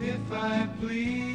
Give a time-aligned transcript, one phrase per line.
[0.00, 1.26] If I please.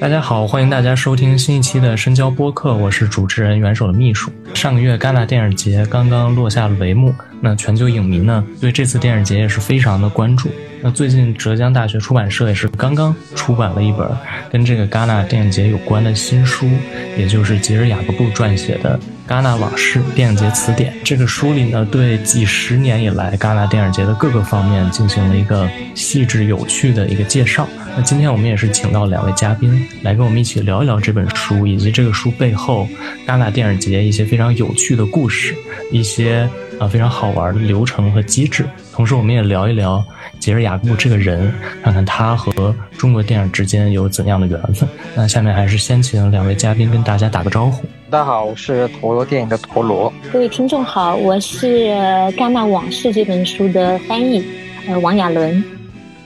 [0.00, 4.30] 大家好，欢迎大家收听新一期的深交播客，我是主持人元首的秘书。
[4.54, 10.50] 上个月戛纳电影节刚刚落下了帷幕，那全球影迷呢对这次电影节也是非常的关注。
[10.82, 14.08] 那最近浙江大学出版社也是刚刚出版了一本
[14.50, 16.68] 跟这个戛纳电影节有关的新书，
[17.16, 18.98] 也就是吉尔雅各布撰写的。
[19.32, 27.66] 戛纳往事电影节词典这个书里呢，对几十年以来戛纳电影节的各个方面进行了一个细致有趣的一个介绍。
[27.96, 32.86] 那今天我们也是请到两位嘉宾来跟我们一起聊一聊这本书，以及这个书背后
[33.26, 35.56] 戛纳电影节一些非常有趣的故事，
[35.90, 36.46] 一些
[36.78, 38.66] 啊非常好玩的流程和机制。
[38.92, 40.04] 同时，我们也聊一聊
[40.38, 41.50] 杰尔雅各布这个人，
[41.82, 44.86] 看看他和中国电影之间有怎样的缘分。
[45.14, 47.84] 那下面还是先请两位嘉宾跟大家打个招呼。
[48.10, 50.12] 大家好，我是陀螺电影的陀螺。
[50.30, 51.86] 各位听众好，我是
[52.32, 54.44] 《戛纳往事》这本书的翻译，
[54.86, 55.64] 呃，王亚伦。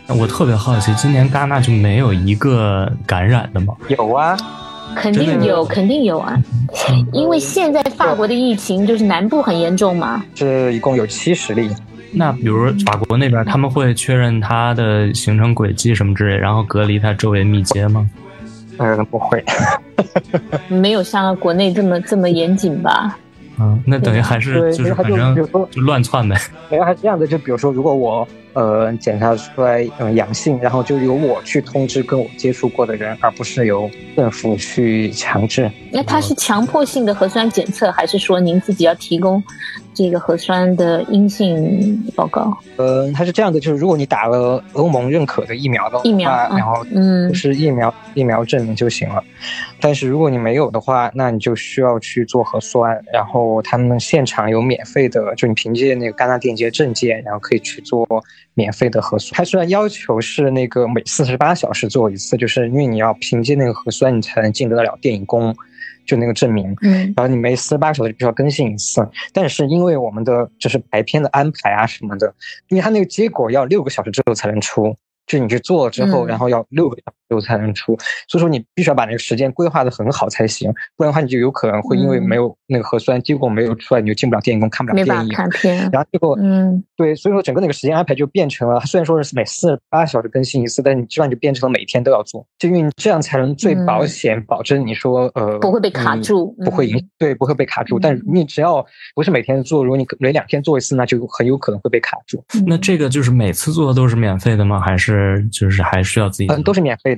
[0.09, 3.77] 我特别好奇，今年戛纳就没有一个感染的吗？
[3.89, 4.37] 有啊，
[4.97, 6.37] 肯定有，肯定有啊。
[7.13, 10.25] 因为现在法国的疫情就是南部很严重嘛。
[10.35, 11.71] 是一共有七十例。
[12.13, 18.09] 那比如法国那边，他们会确认他的行程轨迹什么之类，然后隔离他周围密接吗？
[18.79, 19.43] 呃，不会，
[20.69, 23.19] 没有像国内这么这么严谨吧？
[23.59, 26.37] 嗯，那等于还是就是反正就乱窜呗。
[26.71, 35.71] 没有，还是这样的，就比如说，如果我呃检查出来嗯阳性，然后就由我去通知跟我接触过的人，而不是由政府去强制。
[35.91, 39.43] 那他是强迫性的核酸检测，还是说您自己要提供？
[39.97, 49.25] 这个核酸的阴性报告，呃，它是这样的，就是如果你打了欧盟认可的疫苗的话，然后嗯，是疫苗疫苗证明就行了。
[49.81, 58.07] 但是如果你没有的话，那你就需要去做核酸，然后他们现场有免费的，就你凭借那个戛纳电影节证件，然后可以去做
[58.53, 59.35] 免费的核酸。
[59.35, 65.57] 它虽然要求是那个每四十八小时做一次，就是因为你要凭借那个核酸，你才能进得了电影宫。
[66.07, 72.35] 就那个证明，嗯，然后你每四十八小时必须要更新一次，但是因为我们的就是排片的安排啊什么的，
[72.69, 74.97] 因为它那个结果要六个小时之后才能出。
[75.27, 77.97] 就你去做了之后，然后要六个小时之后才能出，
[78.29, 85.33] 所以说你必须要把那个时间规划的很好才行，不然的话你就有可能会因为没有那个核酸结果没有出来，你就进不了电影宫看不了电影。
[85.35, 85.91] 看片。
[85.93, 97.99] 然后结果，嗯，对，所以说整个那个时间安排就变成了，虽然说是每四十八小时更新一次，但你基本上就变成了每天都要做，就因为这样才能最保险，保证你说呃不会被卡住，不会影对不会被卡住。
[97.99, 98.85] 但你只要
[99.17, 102.45] 不是每天做，如果你每两天做一次，那就很有可能会被卡住。
[102.67, 104.81] 那这个就是每次做的都是免费的吗？
[104.81, 105.97] 还是就是还？
[105.97, 107.16] 还需要自己嗯，都是免费的，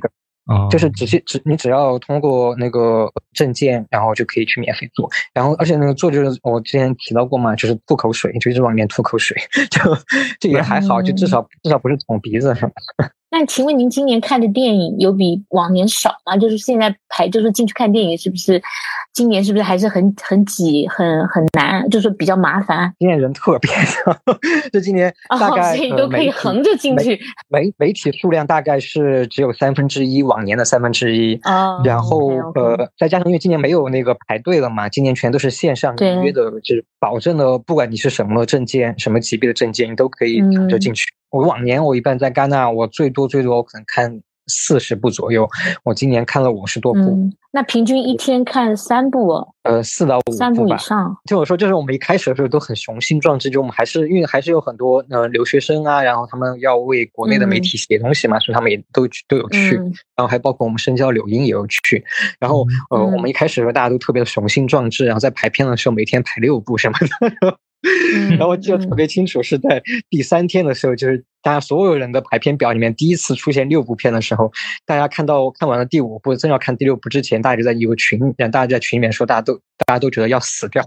[0.49, 9.37] 啊，就是只是只你只要通过那个证件，然后就可以去免费做，然后而且那个做就是我之前提到过嘛，就是吐口水，就一直往里面吐口水，
[9.71, 9.81] 就
[10.41, 13.13] 这也还好，就至少至少不是捅鼻子什么的。
[13.31, 16.37] 那请问您今年看的电影有比往年少吗？
[16.37, 18.61] 就是现在排，就是进去看电影，是不是
[19.13, 22.91] 今年是不是还是很很挤，很很难，就是比较麻烦？
[22.99, 24.17] 今年人特别少，
[24.73, 27.21] 就今年大概所以都可以横着进去。
[27.49, 31.83] 媒媒体数量大概是只有三分之一往年的三分之一啊。
[31.85, 40.41] 然后呃，再加上因为今年没有那个排队了嘛，今年全都是线上预约的，就是保证了不管你是什么证件、什么级别的证件，你都可以
[40.71, 41.05] 就进去。
[41.31, 45.49] 我往年我一般在戛纳，我最多最多我可能看四十部左右。
[45.85, 47.31] 我今年看了五十多部。
[47.51, 49.47] 那平均一天看三部？
[49.63, 51.17] 呃，四到五三部以上。
[51.25, 59.77] 听我说，就是我们一开始的时候都很雄心壮志，就我们还是因为还是有很多呃留学生啊，然后他们要为国内的媒体写东西嘛，所以他们也都都有去。
[59.77, 62.05] 然后还包括我们深交柳英也有去。
[62.39, 67.59] 然后呃，我们一开始的时候大家都特别的雄心壮志，然后在排片的时候每天排六部什么的。
[68.31, 69.81] 然后我记得特别清楚，是在
[70.11, 74.51] 第三天的时候，就是大家所有人的排片表里面第一次出现六部片的时候，
[74.85, 79.55] 大家看到看完了第五部，正要看第六部之前，大家就在有个群，让大家在群里面说，大家都
[79.87, 80.85] 大家都觉得要死掉，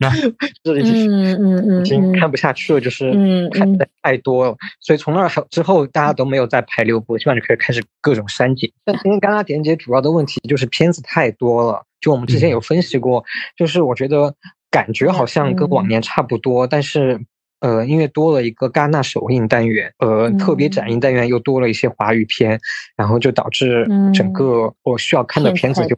[0.62, 3.10] 这已经已经看不下去了，就是
[3.52, 8.70] 看的太多了，所以从那之后，大家都没有再排六部，基本上就可以开始各种删减。
[8.84, 13.24] 但今天戛纳电影节主要的问题就是片子太多了，就我们之前有分析过，
[13.56, 14.34] 就是我觉得。
[14.74, 17.20] 感觉好像跟往年差不多，但是
[17.60, 22.58] 呃，因为多了一个戛纳首映单元，呃，特别展映单元又多了一些华语片，
[22.96, 25.94] 然后就导致整个我需要看的片子就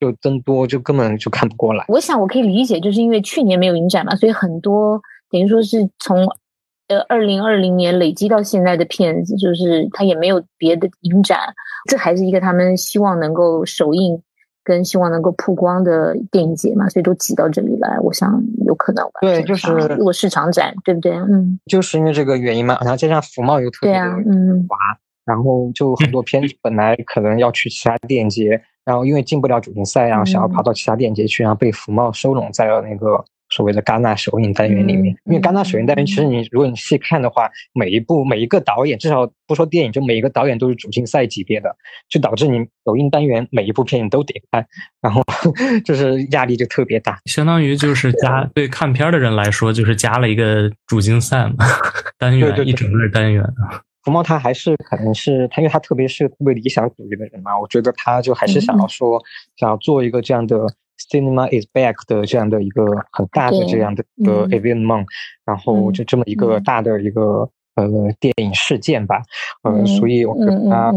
[0.00, 1.84] 就增多，就根本就看不过来。
[1.88, 4.98] 我想我可以理解，就是因为去年没有影展嘛，所以很多
[5.30, 6.26] 等于说是从
[6.88, 11.38] 呃二零二零年累积到现在的片子，就是它也没有别的影展，
[11.90, 14.22] 这还是一个他们希望能够首映。
[14.66, 19.20] 跟希望能够曝光的电影节嘛，所以都挤到这里来，我想有可能吧。
[19.20, 21.12] 对，就是如果市场展，对不对？
[21.12, 24.00] 嗯，就是因为这个原因嘛，然后加上福茂又特别的
[24.68, 24.76] 滑，
[25.24, 33.24] 然后就很多片子本来可能要去其他电影节，然后因为进不了主竞赛，然后想要跑到其他电影节去，然后被福茂收拢在了那个。
[33.48, 41.74] 所谓的戛纳首映单元里面，因为戛纳首映单元，其实你如果你细看的话，每一部每一个导演，至少不说电影，就每一个导演都是主竞赛级别的，
[42.08, 44.66] 就导致你首映单元每一部片你都得看，
[45.00, 45.22] 然后
[45.84, 48.66] 就是压力就特别大，相当于就是加对。
[48.68, 51.64] 看片的人来说，就是加了一个主竞赛嘛
[52.18, 53.80] 单元，一整个单元啊。
[54.02, 59.22] 福猫他还是可能是他，因为他特别是特别理想主义的人嘛，我觉得他就还是想要说，
[59.56, 60.66] 想要做一个这样的。
[60.98, 65.04] Cinema is back 的这样的一个很大的这样的一个 event，
[65.44, 67.86] 然后就这么一个大的一个呃
[68.18, 69.22] 电影事件吧，
[69.62, 70.92] 呃，所以我觉得他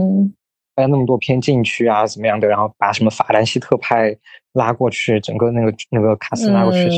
[0.75, 4.16] 带那么多片进去啊，怎么样的，然后把什么法兰西特派
[4.54, 6.90] 拉过去，整个那个那个卡斯拉过去，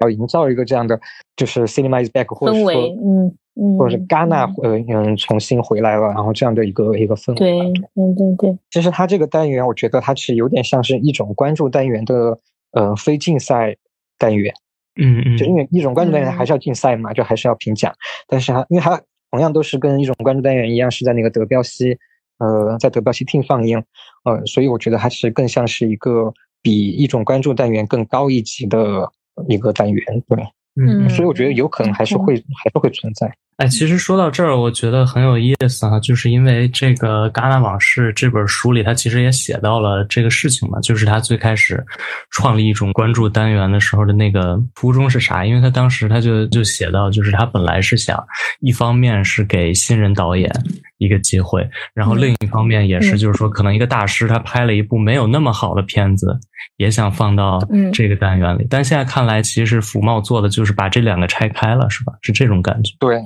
[0.00, 1.00] 要营造一个这样的
[1.36, 3.34] 就是 Cinema is back 或者说嗯。
[3.78, 7.34] 或者是戛纳呃嗯重新回来了，然后这样的一个一个氛围。
[7.34, 7.58] 对，
[7.94, 8.58] 对对对。
[8.70, 12.38] 其实它这个单元，我觉得它其实有点像是一种关注单元的
[12.72, 13.76] 呃非竞赛
[14.16, 14.54] 单元。
[14.96, 15.36] 嗯嗯。
[15.36, 17.92] 就因为一种关注单元还是要竞赛嘛，就还是要评奖。
[18.26, 18.98] 但是它因为它
[19.30, 21.98] 同样都是跟一种关注单元一样，是在那个德彪西
[22.38, 23.82] 呃在德彪西厅放映，
[24.24, 26.32] 呃，所以我觉得它是更像是一个
[26.62, 29.10] 比一种关注单元更高一级的
[29.48, 30.22] 一个单元。
[30.26, 30.42] 对。
[30.74, 33.36] 嗯，所以我觉得有可能还是会还是会存在。
[33.58, 41.84] 哎，其实说到这儿，我觉得很有意思啊，就是因为这个《戛纳往事》这本书里，他其实也写到了这个事情嘛，就是他最开始
[42.30, 45.44] 创立一种关注单元的时候的那个初衷是啥？
[45.44, 48.20] 因为他当时他就就写到，就是他本来是想，
[48.60, 50.50] 一方面是给新人导演
[50.98, 56.36] 一个机会，然后另一方面也是就是说，可能一个大师他拍了一部没有那么好的片子，
[56.78, 57.60] 也想放到
[57.92, 58.66] 这个单元里。
[58.68, 62.14] 但现在看来，其实福茂做的就是把这两个拆开了，是吧？
[62.22, 62.92] 是这种感觉。
[62.98, 63.20] 对。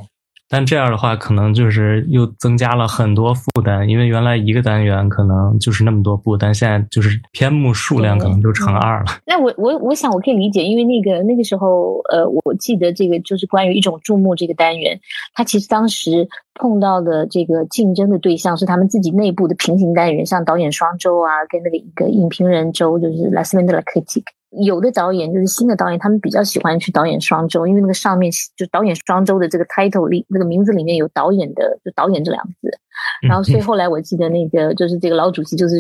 [0.48, 9.06] 但这样的话，可能就是又增加了很多负担，因为原来一个单元可能就是那么多部，但现在就是篇目数量可能就乘二了。
[9.26, 15.00] 那我我我想我可以理解，因为那个那个时候，呃，我记得这个就是关于一种注目这个单元，
[15.34, 24.22] 它其实当时碰到的这个竞争的对象是他们自己内部的平行单元，像导演双周啊，跟那个一个影评人周，就是 Last Minute Critic。
[24.50, 32.78] 有的导演就是新的导演，他们比较喜欢去导演双周，因为那个上面就导演双周的这个 title 里，那个名字里面有导演的，就导演这两个字。
[33.28, 35.76] 然后，所以后来我记得那个就是这个老主席，就是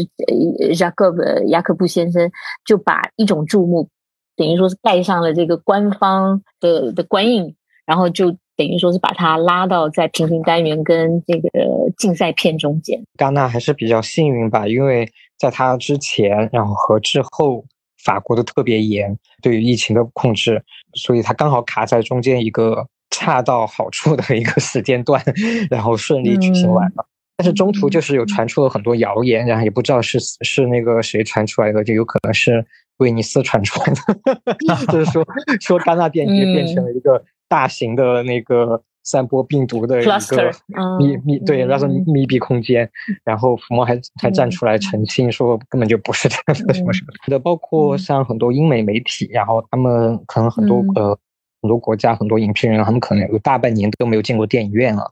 [0.78, 2.30] 雅各布雅克布先生，
[2.66, 3.88] 就把一种注目
[4.36, 7.54] 等于说是盖上了这个官方的的官印，
[7.86, 11.48] 然后就等于说是把它拉到在平行单元跟这个
[11.96, 13.02] 竞赛片中间。
[13.16, 15.08] 戛纳还是比较幸运吧，因为
[15.38, 17.64] 在他之前，然后和之后。
[18.06, 20.62] 法国的特别严，对于疫情的控制，
[20.94, 25.20] 所以它刚好卡在中间一个恰到好处的一个时间段，
[25.68, 27.04] 然后顺利举行完了。
[27.36, 32.64] 但是中途就是有传出了很多谣言，然后也不知道是是那个谁传出来的，就有可能是
[32.98, 35.26] 威尼斯传出来的， 就是说
[35.60, 38.80] 说戛纳电影节变成了一个大型的那个。
[39.06, 40.52] 散播病毒的一个
[40.98, 42.90] 密密对，那是密闭空间。
[43.24, 47.38] 然后福茂还还站出来澄清说，根本就不是这样的什么什么的。
[47.38, 51.16] 包括像很多英美媒体，然后他们可能很多呃
[51.62, 55.08] 很多国家很多影评人，他们可能有大半年都没有进过电影院了。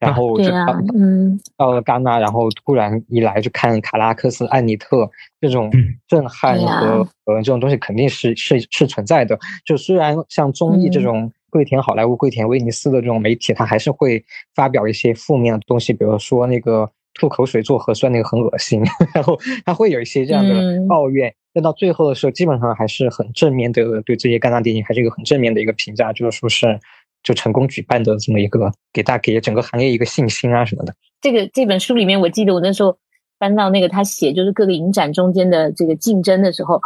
[0.00, 0.50] 然后就
[0.96, 5.08] 嗯到了戛纳，然后突然一来就看卡拉克斯、艾尼特
[5.40, 5.70] 这种
[6.08, 9.38] 震撼和呃这种东西，肯定是是是存在的。
[9.64, 11.32] 就虽然像综艺这种。
[11.50, 14.22] 桂田好莱坞、桂田威尼斯的这种媒体，他还是会
[14.54, 18.82] 发表一些负面的东西，比如说那个吐口水做核酸那个很恶心，
[19.14, 21.32] 然后他会有一些这样的抱怨。
[21.54, 26.78] 但到最后的时候，基本上还是很正面的，对这些戛纳电影还是一个很正面的一个评价，就是说是
[27.22, 30.94] 就成功举办的这么一个，给大给整个行业一个信心啊什么的。
[31.22, 32.98] 这个这本书里面，我记得我那时候
[33.38, 36.80] 翻到那个他写就是各个影展中间的这个竞争的时候，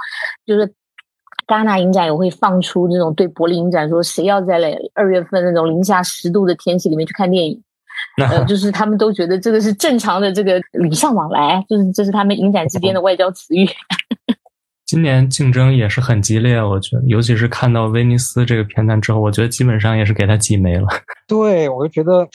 [0.47, 0.75] 就是。
[1.51, 4.61] 戛纳影展也会放出那种对柏林影展说，谁要在
[4.95, 7.61] 二月份那种零下十度的天气里面去看电影，
[8.31, 13.69] 呃，就是他们都觉得这个是正常的这个礼尚往来，就是这是他们影展之间的外交词语。
[14.87, 20.87] 今年竞争也是很激烈，我觉得，尤其是看到威尼斯这个片段之后，我觉得基本上也是给他挤没了。
[21.29, 22.29] 对，我就觉得。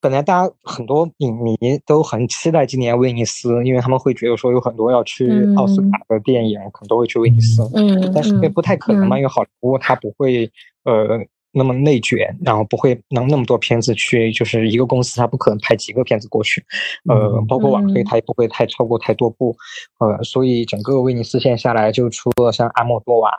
[0.00, 10.50] 本来大家很多影迷都很期待今年威尼斯，因为他们会觉得说有很多要去奥斯卡的电影可能都会去威尼斯，嗯，但是也不太可能嘛，因为好莱坞它不会
[10.84, 11.18] 呃
[11.52, 16.64] 那么内卷，然后不会能那么多片子去，就是一个公司它不可能拍几个片子过去，
[17.06, 19.54] 呃，包括网飞它也不会太超过太多部，
[19.98, 23.30] 呃，所以整个威尼斯线下来就出了像阿莫多瓦，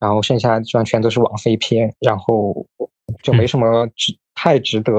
[0.00, 2.64] 然后剩下基本全都是网飞片，然后
[3.22, 3.86] 就没什么。
[4.36, 4.92] 太值得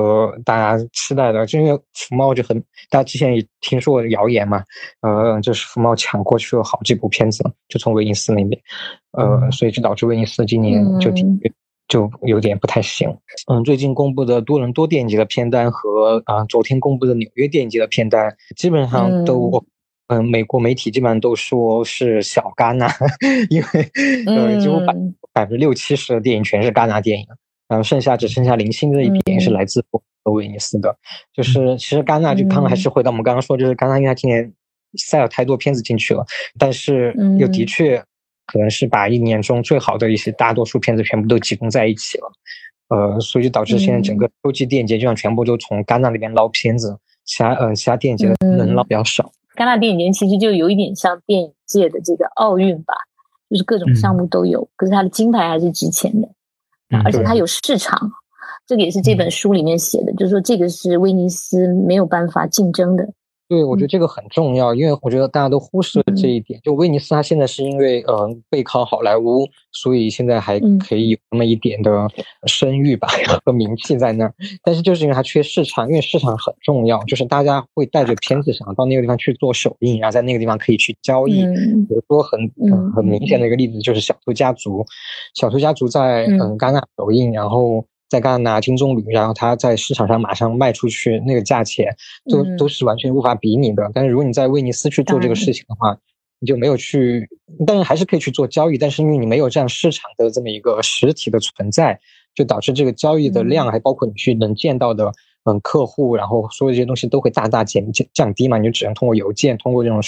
[0.44, 4.64] 大家期待的，就因为福茂就很，大家之前也听说过谣言嘛，
[5.02, 8.60] 呃，就是福茂抢过去了好几部片子，就从威尼斯那边，
[9.12, 11.12] 呃，所以就导致威尼斯今年就
[11.88, 13.08] 就有点不太行。
[13.50, 19.64] 嗯，最近公布的多伦多电影节的片单和啊，昨天公布的纽约电影节的片单，基本上都，
[20.08, 22.92] 嗯，美国媒体基本上都说是小戛纳，
[23.52, 23.92] 因为
[24.26, 24.96] 呃，几乎百
[25.32, 27.28] 百分之六七十的电影全是戛纳电影。
[27.68, 29.84] 然后剩下只剩下零星的一点是来自
[30.24, 30.96] 威尼斯的，
[31.34, 34.54] 就是其实戛纳就刚刚还是回到我们刚刚说，就是戛纳因为他今年
[34.98, 36.26] 塞了太多片子进去了，
[36.60, 38.04] 但是又的确
[38.46, 42.32] 可能是把一年中最好的一些大多数片子全部都集中在一起了，
[42.90, 49.32] 呃，所以就导致现在整个秋季电影节就像全部都从戛纳那边捞片子，其他呃其他电影节能捞比较少。
[49.56, 52.94] 戛纳电影节其实就有一点像电影界的这个奥运吧，
[53.50, 56.30] 就是各种项目都有，可是它的金牌还是值钱的。
[57.04, 58.12] 而且它有市场，
[58.66, 63.08] 这个也是这本书里面写的，就是说这个是威尼斯没有办法竞争的。
[63.50, 66.60] 对，我觉得这个很重要，因为我觉得大家都忽视了这一点。
[66.64, 72.10] 就威尼斯，它现在是因为呃背靠好莱坞，所以现在还可以有那么一点的
[72.46, 73.08] 声誉吧
[73.46, 74.34] 和名气在那儿。
[74.62, 81.46] 但是就是因为它缺市场，因为市场很重要，就是大家会带着片子想到那个地方去做首映，然后在那个地方可以去交易。
[81.88, 82.40] 比如说很
[82.94, 84.80] 很明显的一个例子就是《小偷家族》，
[85.36, 87.86] 《小偷家族》在嗯戛纳首映，然后。
[88.10, 91.96] 在戛纳金棕榈，然后它在市场上马上卖出去，那个价钱
[92.30, 93.90] 都都是完全无法比拟的。
[93.94, 95.98] 但是如果你在威尼斯去做这个事情的话，
[96.40, 97.28] 你就没有去，
[97.66, 102.00] 当然还是可以去做交易，但是因为你没有这样市场的这么一个实体的存在，
[102.36, 105.12] 就导致这个交易的量，还包括你去能见到的。
[105.50, 108.58] 嗯，客户，然后所有这些东西都会大大减降降低嘛？
[108.58, 110.02] 你就只能通过邮件，通过这种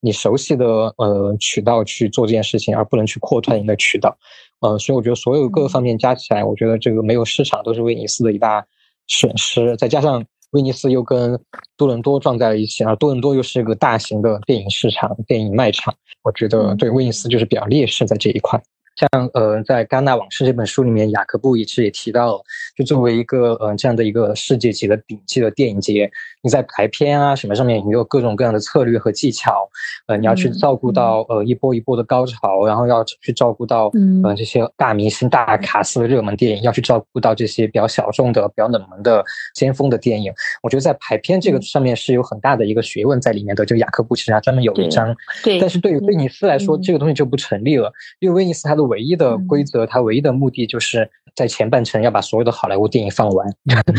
[0.00, 0.66] 你熟悉的
[0.96, 4.16] 呃渠道去做这件事情，而不能去扩拓你的渠道。
[4.60, 8.64] 呃，所以我觉得所有各个方面加起来，我觉得这个没有市场都是威尼斯的一大
[9.08, 9.76] 损失。
[9.76, 11.38] 再加上威尼斯又跟
[11.76, 18.58] 多伦多撞在了一起，而多伦多又是一个大型的电影市场、电影卖场，我觉得对威尼斯就是比较劣势在这一块。
[18.98, 22.42] 像呃，在《戛纳往事》这本书里面，雅各布一直也提到，
[22.76, 26.10] 就作为一个呃这样的一个世界级的顶级的电影节，
[26.42, 29.68] 你在排片啊什么上面，你有各种各样的策略和技巧，
[30.08, 33.88] 呃，你要去照顾到呃一波一波的高潮，然后要去照顾到
[34.24, 39.24] 呃这些大明星、大卡司的热门电影，要去照顾到这些比较小众的、比较冷门的
[39.54, 40.32] 先锋的电影。
[40.64, 43.68] 我觉得在排片这个上面是有很大的一个学问在里面的。
[43.68, 45.14] 就雅各布其实他专门有一章，
[45.44, 53.46] 对，但是对于威尼斯来说，这个东西就不成立了，因为威尼斯它的唯一的规则，它唯一的目的就是在前半程要把所有的好莱坞电影放完。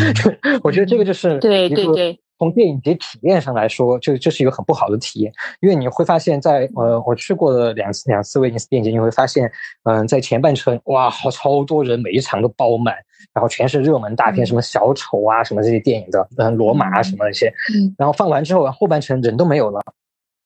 [0.63, 5.31] 我觉得这个就是对对对，从电影节体验上来说，就就是一个很不好的体验。
[5.61, 9.49] 因为你会发现在呃，我去过的两次两次威尼斯电影节，你会发现，
[9.83, 12.95] 嗯，在前半程哇，好超多人，每一场都爆满，
[13.33, 17.53] 然后全是热门大片，什么小丑啊，什么这些电影的，嗯，罗马啊什么那些，
[17.97, 19.81] 然后放完之后，后半程人都没有了。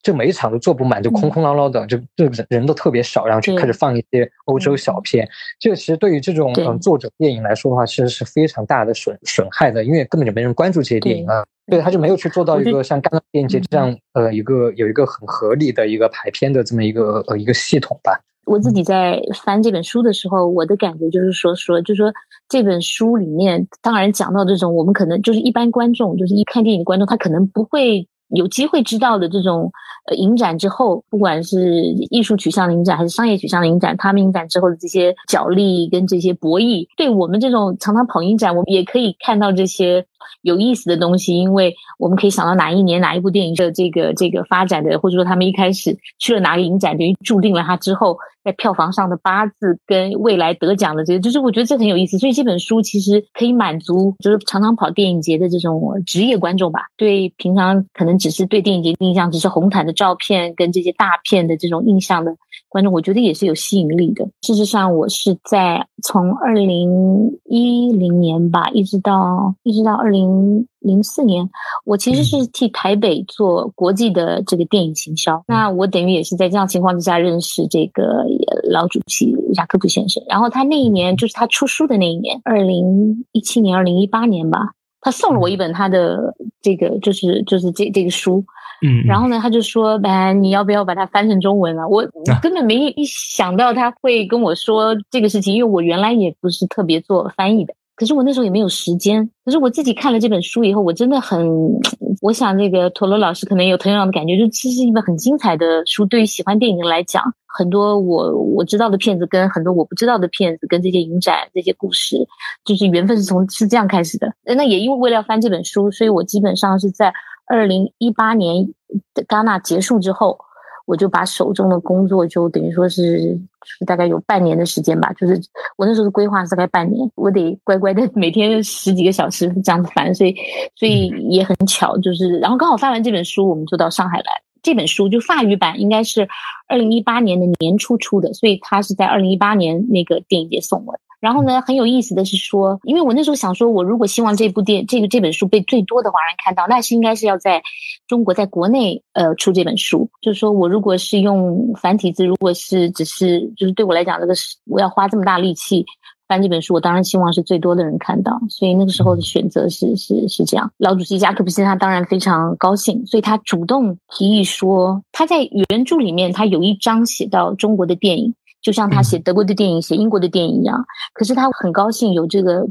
[0.04, 5.28] 就每一场都坐不满，就空空落落的，就就人人都特别少，然后就开始放一些欧洲小片。
[5.60, 11.44] 这个其实对于这种嗯作者电影来说的话，其实是非常大的损损害的，因为根本就没人关注这些电影啊。
[11.68, 18.20] 对，他就没有去做到一个像戛纳电影节这样呃一个有一个很合理的一个排片的这么一个呃一个系统吧。
[18.46, 22.12] 我自己在翻这本书的时候，我的感觉就是说说，就是说
[22.50, 29.72] 这本书里面当然讲到这种我们可能就是一般观众，就是一看电影的观众，他可能不会有机会知道的这种。
[30.06, 40.06] 呃，影展之后，不管是艺术取向的影展还是商业取向的影展，他们影展之后的这些角力跟这些博弈，对我们这种常常跑影展，我们也可以看到这些
[40.42, 48.18] 有意思的东西，因为我们可以想到哪一年哪一部电影的这个这个发展的，或者说他们一开始去了哪个影展，等于注定了他之后。
[48.44, 52.18] 在票房上的八字跟未来得奖的这些，就是我觉得这很有意思。
[52.18, 56.82] 所以这本书其实可以满足，就是常常跑电影节的这种职业观众吧。
[56.98, 62.36] 对平常可能只是对电影节印象只是红毯的照片跟这些大片的这种印象的
[62.68, 64.28] 观众，我觉得也是有吸引力的。
[64.42, 71.50] 事实上，我是在从二零一零年吧，一直到一直到二零零四年，
[71.84, 75.44] 我其实是替台北做国际的这个电影行销。
[75.48, 78.24] 那我等于也是在这样情况之下认识这个
[78.70, 80.24] 老主席雅克布先生。
[80.30, 84.60] 然后他那一年就是他出书的那一年，二零一七年、二零一八年吧，
[85.02, 88.46] 他送了我一本他的这个就是就是这这个书。
[88.86, 92.06] 嗯，然后呢，他就说：“哎，你要不要把它翻成中文啊？”我
[92.42, 97.74] 根本没一想到他会跟我说这个事情，因为我原来也不是特别做翻译的。
[97.96, 99.30] 可是我那时候也没有时间。
[99.46, 101.48] 可是我自己看了这本书以后，我真的很，
[102.22, 106.06] 我想那个陀螺老师可能有同样的感觉，就这是一本很精彩的书。
[106.06, 112.18] 对于喜欢电影来讲，很多我我知道的片子跟很多我不知道的片子，跟这些影展这些故事，
[112.66, 114.34] 就是缘分是从是这样开始的。
[114.44, 117.14] 那也因为为了要翻这本书，所以我基本上是在。
[117.46, 118.66] 二零一八年
[119.14, 120.40] 的戛纳结束之后，
[120.86, 123.40] 我就把手中的工作就等于说是
[123.86, 125.40] 大概有半年的时间吧，就是
[125.78, 130.36] 我那时候的规划是大概半年，我得乖乖的每天十几个小时这样子翻，所以
[130.76, 134.26] 所以也很巧，就是然后刚好翻完这本书，我们就到上海来。
[134.62, 136.26] 这本书就法语版应该是
[136.70, 141.00] 二零一八年的年初出的，所以它是在二零一八年那个电影节送我的。
[141.24, 147.64] 然后呢，很有意思的是说，因为我那时候想说，我如果希望这部电这个这本书被最多的华人看到，那是应该是要在
[148.10, 150.10] 中国在国内呃出这本书。
[150.22, 155.86] 就是说我如果是用繁体字，如果是只是就是对我来讲，这个是我要花这么大力气
[156.28, 158.38] 翻这本书，我当然希望是最多的人看到。
[158.50, 160.70] 所以那个时候的选择是是是这样。
[160.78, 168.36] 老主席加克布斯他当然非常高兴，所以他主动提议说，他在原著里面他有一章写到中国的电影。
[168.64, 172.66] 就像他写德国的电影、写英国的电影一样，可是他很高兴有这个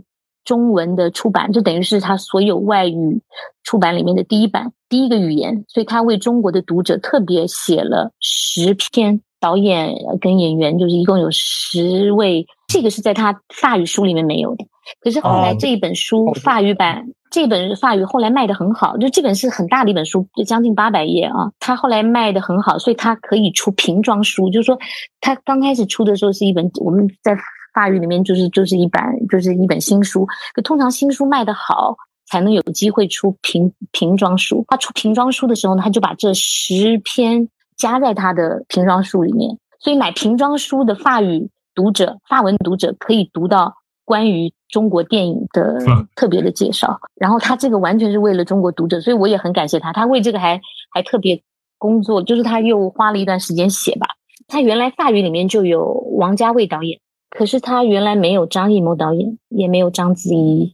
[0.44, 3.22] 中文的出版，就等于是他所有外语
[3.62, 14.64] 出版里面的第一版、第一个语言，所以他为中国的读者特别写了十篇，导演跟演员就是一共有十位，这个是在他法语书里面没有的。
[15.00, 17.06] 可是后来这一本书法语版。
[17.30, 21.50] 这本法语后来卖的很好，就这本是很大的一本书，就将近八百页啊。
[21.60, 24.50] 它后来卖的很好，所以它可以出瓶装书。
[24.50, 24.78] 就是说，
[25.18, 27.34] 它刚开始出的时候是一本，我们在
[27.72, 30.26] 法语里面就是就是一版，就是一本新书。
[30.52, 34.62] 可通常新书卖的好，才能有机会出瓶瓶装书。
[34.68, 43.74] 他出瓶装书的时候呢，他就把这十篇加在他的瓶装书里面，所以买瓶装书的法语读者、法文读者可以读到
[44.12, 44.52] 关于。
[44.72, 45.76] 中国电影的
[46.16, 49.92] 特别的介绍，然后他这个完全是为了中国读者，所以我也很感谢他。
[49.92, 50.58] 他为这个还
[50.90, 51.42] 还特别
[51.76, 54.06] 工作，就是他又花了一段时间写吧。
[54.48, 55.84] 他原来法语里面就有
[56.16, 56.98] 王家卫导演，
[57.28, 60.72] 可是他原来没有张艺谋导演，也没有章子怡。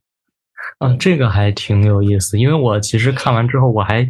[0.81, 4.09] 嗯，这个还挺有意思，因为我其实看完之后，我还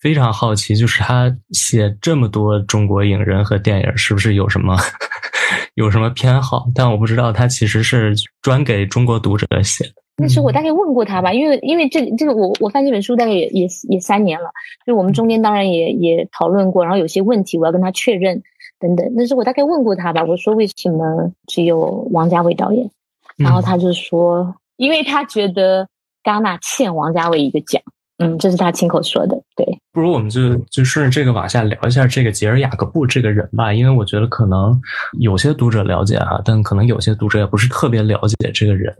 [0.00, 4.76] 非常好奇，就是他写这么多中国影人和电影，是不是有什么？
[5.74, 6.66] 有什么偏好？
[6.74, 9.92] 但我不知道他其实是专给中国读者写的。
[10.16, 14.50] 那时候我大概问过他吧，因为因为这这个我我翻这本书大概也也也三年了，
[14.86, 18.42] 就我们中间当然也也讨论过，然后有些问题我要跟他确认
[18.78, 19.10] 等等。
[19.16, 22.90] 那时候我大概问过他吧，我说为什么只有王家卫导演？
[23.38, 25.88] 然后他就说，因为他觉得
[26.24, 27.80] 戛纳欠王家卫一个奖。
[28.22, 29.34] 嗯，这是他亲口说的。
[29.56, 34.78] 对，不如我们就就顺着这个往下聊一下这个杰尔雅各布这个人吧，因为我觉得可能
[35.18, 38.94] 有些读者了解哈，但可能有些读者也不是特别了解这个人。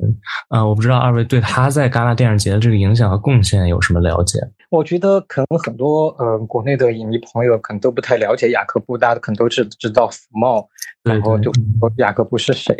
[0.48, 4.38] 啊，我不知道二位对他在戛纳电影节的这个影响和贡献有什么了解？
[4.70, 10.66] 我觉得可能很多呃国内的影迷朋友可能都不太了解雅各布，大家可能都是知道福茂，
[11.04, 12.74] 然后就说雅各布是谁。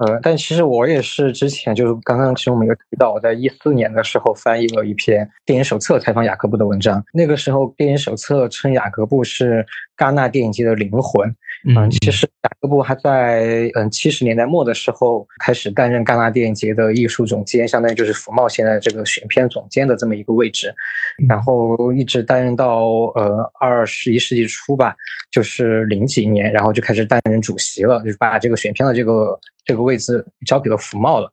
[0.00, 7.04] 呃，但其实我也是之前就是刚刚其实我们有提到，我在一四年的时候翻译了一篇电影手册采访雅各布的文章。
[7.12, 9.66] 那个时候电影手册称雅各布是
[9.98, 11.36] 戛纳电影节的灵魂。
[11.66, 20.74] 嗯，其实雅各布还在嗯七十年代末的时候开始担任戛纳电影节的艺术总监，相当于就是福茂现在这个选片总监的这么一个位置，
[21.28, 24.94] 然后一直担任到呃二十一世纪初吧，
[25.30, 29.38] 就是零几年，然后就开始担任主席了，就是把这个选片的这个。
[29.62, 31.30] 这个位置交给了福茂了，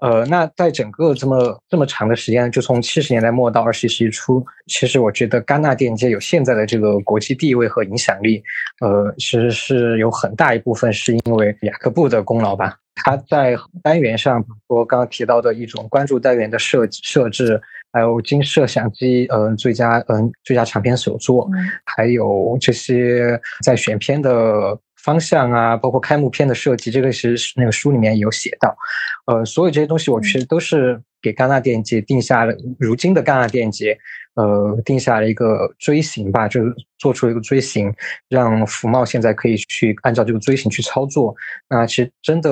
[0.00, 8.42] 呃，那在整个这么这么长的时间，就从七十年代末到二十一世纪初，其实我觉得戛纳电影节有现在的这个国际地位和影响力，
[8.80, 12.76] 呃，其实是有很大一部分是因为雅各布的功劳吧。
[12.94, 17.60] 他在单元上，比如说刚刚提到的一种关注单元的设设置，
[17.92, 21.48] 还有金摄像机，嗯，最佳嗯最佳长片首作，
[21.84, 24.78] 还有这些在选片的。
[25.02, 28.76] 方向啊，包括开幕片的设计，这个其实那个书里面有写到。
[29.26, 33.96] 呃，所有这些东西，我其实都是给戛纳电影节定下了，如今的戛纳电影节，
[34.34, 37.94] 呃，定下了一个锥形吧，就是做出了一个锥形，
[38.28, 41.34] 让福茂现在可以去按照这个锥形去操作。
[41.68, 42.50] 那其实真的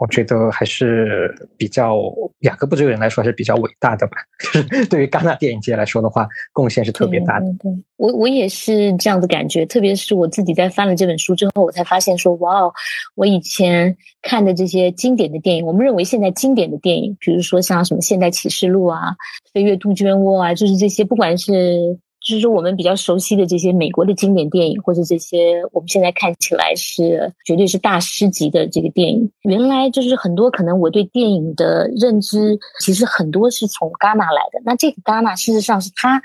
[0.00, 2.00] 我觉得还是比较
[2.40, 4.16] 雅各布这个人来说还是比较伟大的吧。
[4.40, 7.46] 就是对于戛纳电影节来说的话，贡献是特别大的。
[7.60, 12.72] 对我我也是这样的感觉，特别是我自己在翻了这本书之后，我才发现说，哇哦，
[13.14, 19.10] 我以前看的这些经典的电影，我们认为现在经典的电影，比如说像什么《现代启示录》啊，
[19.52, 21.98] 《飞越杜鹃窝》啊，就是这些，不管是。
[22.30, 34.60] 就是，我们比较熟悉的这些美国的经典电影，或者这些我们现在看起来是绝对是大师级的这个电影，原来就是很多可能我对电影的认知，其实很多是从戛纳来的。
[34.64, 36.22] 那这个戛纳事实上是他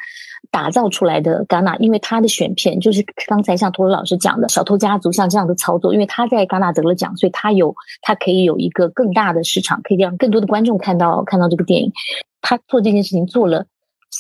[0.52, 11.92] 打造出来的戛纳，因为他的选片就是刚才像陀螺老师讲的《小偷家族》像这样的操作，因为他在戛纳得了奖，所以他有他可以有一个更大的市场，可以让更多的观众看到看到这个电影。
[12.42, 13.66] 他做这件事情做了。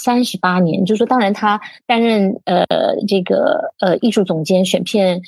[0.03, 2.65] 三十八年，就是说，当然他担任呃
[3.07, 5.21] 这个呃艺术总监、选片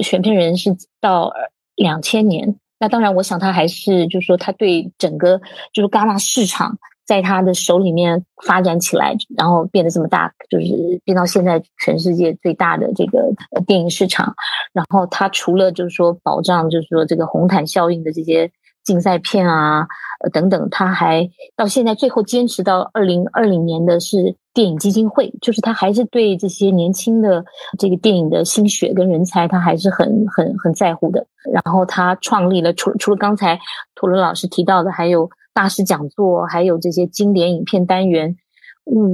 [0.00, 1.32] 选片人是到
[1.74, 2.56] 两千年。
[2.78, 5.40] 那当然，我想他还是就是说，他对整个
[5.72, 13.32] 就是戛纳市场在他的手里面发展起来，然后变得这么大，就是变到现在全世界最大的这个
[13.66, 14.34] 电影市场。
[14.72, 18.50] 然后他除了就是说保障，就是说这个红毯效应的这些。
[18.84, 19.86] 竞赛片啊，
[20.32, 27.44] 等等，他还到现在最后坚持到二零二零年的是电影基金会，就是他还是对这些年轻的
[27.78, 31.26] 这个电影的心血跟人才，他还是很很很在乎的。
[31.52, 33.58] 然后他创立了除除了刚才
[33.94, 38.36] 图伦老师提到的，还有大师讲座，还有这些经典影片单元。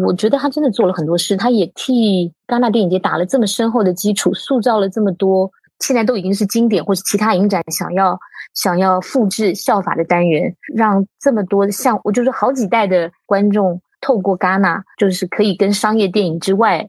[0.07, 5.50] 我觉得他真的做了很多事，他也替戛纳电影节打了这么深厚的基础，塑造了这么多
[5.81, 8.19] 现在都已经是经典或是其他影展想要。
[8.55, 16.89] 想要复制效法的单元，让这么多像我就是好几代的观众透过戛纳，就是可以跟商业电影之外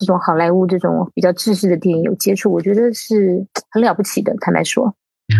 [0.00, 4.34] 这种好莱坞这种比较制式的电影有接触，我觉得是很了不起的。
[4.40, 4.92] 坦白说。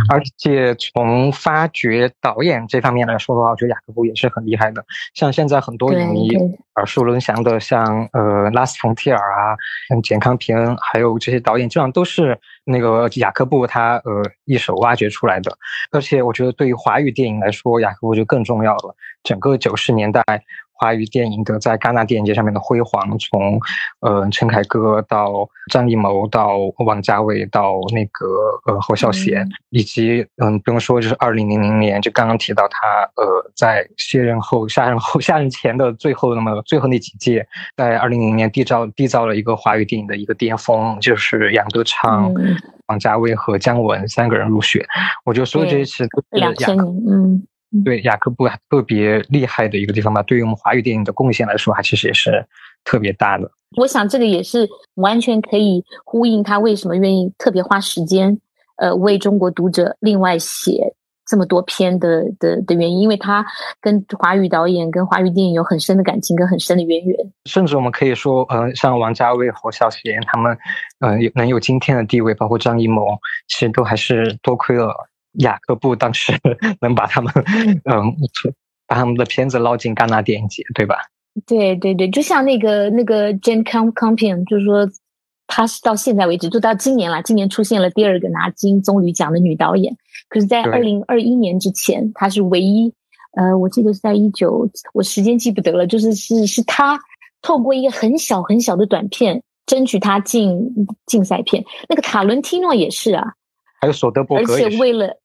[0.08, 4.84] 而且从发掘导演这方面来说的话，我觉得雅各布也是很厉害的。
[5.14, 6.30] 像现在很多影迷
[6.76, 9.56] 耳熟能详的，像呃拉斯冯提尔啊，
[9.88, 15.56] 像简康平，还有这些导演，基本上都是那个雅各布他呃一手挖掘出来的。
[15.92, 18.96] 而且我觉得对于华语电影来说，雅各布就更重要了。
[19.22, 20.22] 整个九十年代。
[20.74, 23.58] 华语电影的在戛纳电影节上面的辉煌，从
[24.00, 28.26] 呃陈凯歌到张艺谋到王家卫到那个
[28.66, 32.78] 呃侯孝贤，以及嗯不用说就是二零零零年就刚刚提到他
[33.16, 42.32] 呃在卸任后下任后 下任前的最后那么最后那几届，在二零零零年缔造缔造了一个华语电影的一个巅峰，就是杨德昌、
[42.88, 44.84] 王家卫和姜文三个人入选。
[45.24, 47.46] 我觉得所有这些其实都是两千年，嗯。
[47.82, 52.44] 对雅各布特别厉害的一个地方吧，对于我们华语电影的贡献来说，还其实也是
[52.84, 53.50] 特别大的。
[53.76, 58.38] 我想这个也是完全可以呼应他为什么愿意特别花时间，
[58.76, 60.94] 呃，为中国读者另外写
[61.26, 63.44] 这么多篇的的的原因，因为他
[63.80, 67.18] 跟华语导演、跟华语电影有很深的感情跟很深的渊源。
[67.46, 70.56] 甚至我们可以说，呃，像王家卫、侯孝贤他们，
[71.00, 73.06] 呃，能有今天的地位，包括张艺谋，
[73.48, 74.94] 其实都还是多亏了。
[75.38, 76.32] 雅各布当时
[76.80, 77.32] 能把他们，
[77.84, 78.14] 嗯，
[78.86, 80.96] 把他们的片子捞进戛纳电影节，对吧？
[81.46, 84.88] 对对对，就像那个那个 Jane Campion，就是说，
[85.48, 89.96] 她是到现在为止，就到今年了，今年出现了第二个拿金棕榈奖的女导演。
[90.28, 92.92] 可是，在二零二一年之前，她是唯一，
[93.36, 96.96] 呃，我记得是在一九，我时间记不得了，就是是是她
[97.42, 100.56] 透过一个很小很小的短片，争取她进
[101.06, 101.64] 竞赛片。
[101.88, 103.32] 那个塔伦蒂诺也是啊，
[103.80, 105.18] 还有索德伯格，而且为了。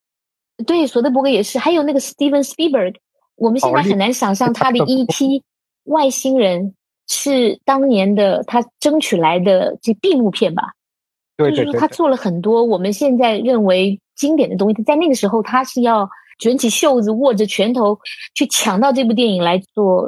[0.65, 2.95] 对，索德伯格也是，还有那个 Steven Spielberg，
[3.35, 5.43] 我们现在很难想象 他的 E.T.
[5.85, 6.75] 外星人
[7.07, 10.73] 是当年的他争取来的这闭幕片吧？
[11.37, 17.97] 对就是说他做了很多我们现在认为经典的东西，在那个时候他是要卷起袖子，握着拳头
[18.35, 20.05] 去抢到这部电影来做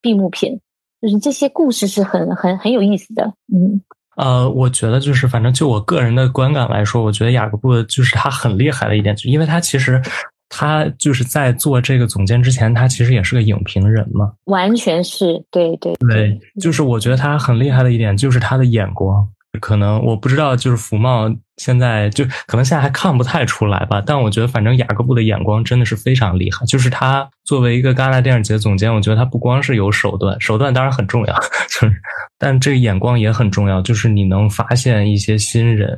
[0.00, 0.60] 闭幕片，
[1.00, 3.80] 就是这些故事是很很很有意思的，嗯。
[4.16, 10.00] 呃，我觉得就是，反正就我个人的观感来说，我觉得雅各布就是他很厉害的一点，就因为他其实
[10.48, 19.28] 他就是在做这个总监之前，他其实也是个影评人嘛，完全是对对对，就是我觉得他很厉害的一点就是他的眼光，
[19.60, 21.28] 可能我不知道就是福茂。
[21.56, 26.64] 现在就可能现在还看不太出来吧，但我觉得反正雅各布的眼光真的是非常厉害。
[26.66, 31.34] 就是他作为一个戛纳电影节总监，我觉得他不光是有手段，手段当然很重要，
[31.70, 31.94] 就是，
[32.38, 33.80] 但这个眼光也很重要。
[33.82, 35.96] 就是你能发现一些新人，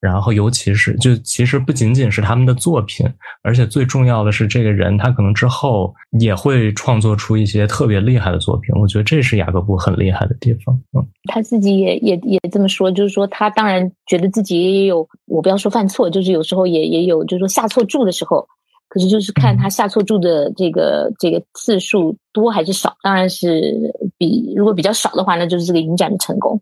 [0.00, 3.06] 然后尤其是就其实不仅仅是他们的作品，
[3.42, 8.74] 而且最重要的是这个人他可能之后也会创作出一些特别厉害的作品。
[8.80, 10.74] 我觉得这是雅各布很厉害的地方。
[10.98, 15.08] 嗯，他自己也也也这么说，就是说他当然觉得自己也有有。
[15.26, 18.46] 我不要说犯错，就是有时候也也有，就是说下错注的时候。
[18.88, 26.58] 可是就是看他下错注的这个这个次数多还是少，当然是比如果比较少的话，那就是这个影展的成功。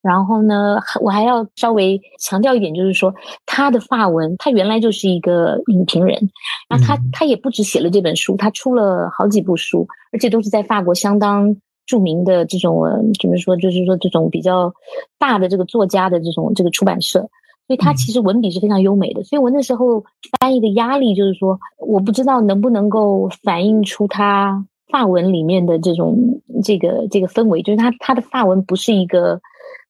[0.00, 3.12] 然后呢，我还要稍微强调一点，就是说
[3.46, 6.30] 他的发文，他原来就是一个影评人，
[6.68, 12.84] 然后他他也不止写了这本书，他出了好几部书，而且都是在法国相当著名的这种
[13.20, 14.72] 怎么说，就是说这种比较
[15.18, 17.28] 大的这个作家的这种这个出版社。
[17.66, 20.04] 所以他其实文笔是非常优美的，所以我那时候
[20.38, 29.40] 翻译的压力就是说，我不知道能不能够反映出他发文里面的这种这个这个氛围，就是他他的发文不是一个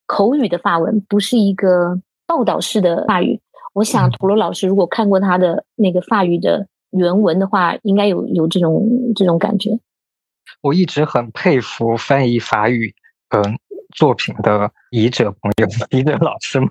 [0.07, 3.41] 口语的发文，不是一个报道式的法语。
[3.75, 9.79] 我想土罗老师如果看过他的那个法语的原文的话，应该有有这种这种感觉。
[10.63, 12.95] 我一直很佩服翻译法语，
[13.29, 13.59] 嗯。
[13.95, 16.71] 作品的译者朋友们、 译者老师们，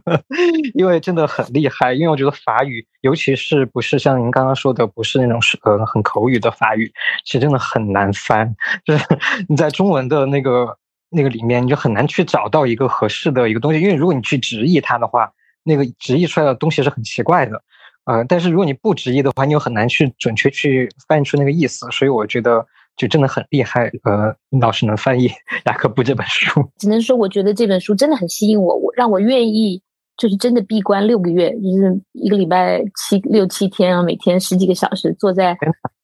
[0.73, 1.93] 因为真的很厉害。
[1.93, 6.91] 因为我觉得法语，尤其是不是像您刚刚说的，不是那种是呃很口语的法语，
[7.25, 8.55] 其实真的很难翻。
[8.83, 9.05] 就是
[9.47, 10.77] 你在中文的那个
[11.09, 13.79] 那个里面，你就很难去找到一个合适的一个东西。
[13.79, 15.31] 因为如果你去直译它的话，
[15.63, 17.61] 那个直译出来的东西是很奇怪的。
[18.05, 21.89] 呃，但是如果你不直译的话，你又很难去准确去翻译出那个意思。
[21.91, 22.65] 所以我觉得。
[22.97, 25.27] 就真的很厉害，呃，老师能翻译
[25.65, 29.81] 《雅各布》这本书，只能说我觉得这本书真的很吸引我，我让我愿意
[30.17, 35.57] 就是真的闭关六个月，就是一个礼拜七六七天啊，每天十几个小时坐在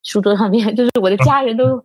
[0.04, 1.82] 书桌上面， 就是我的家人都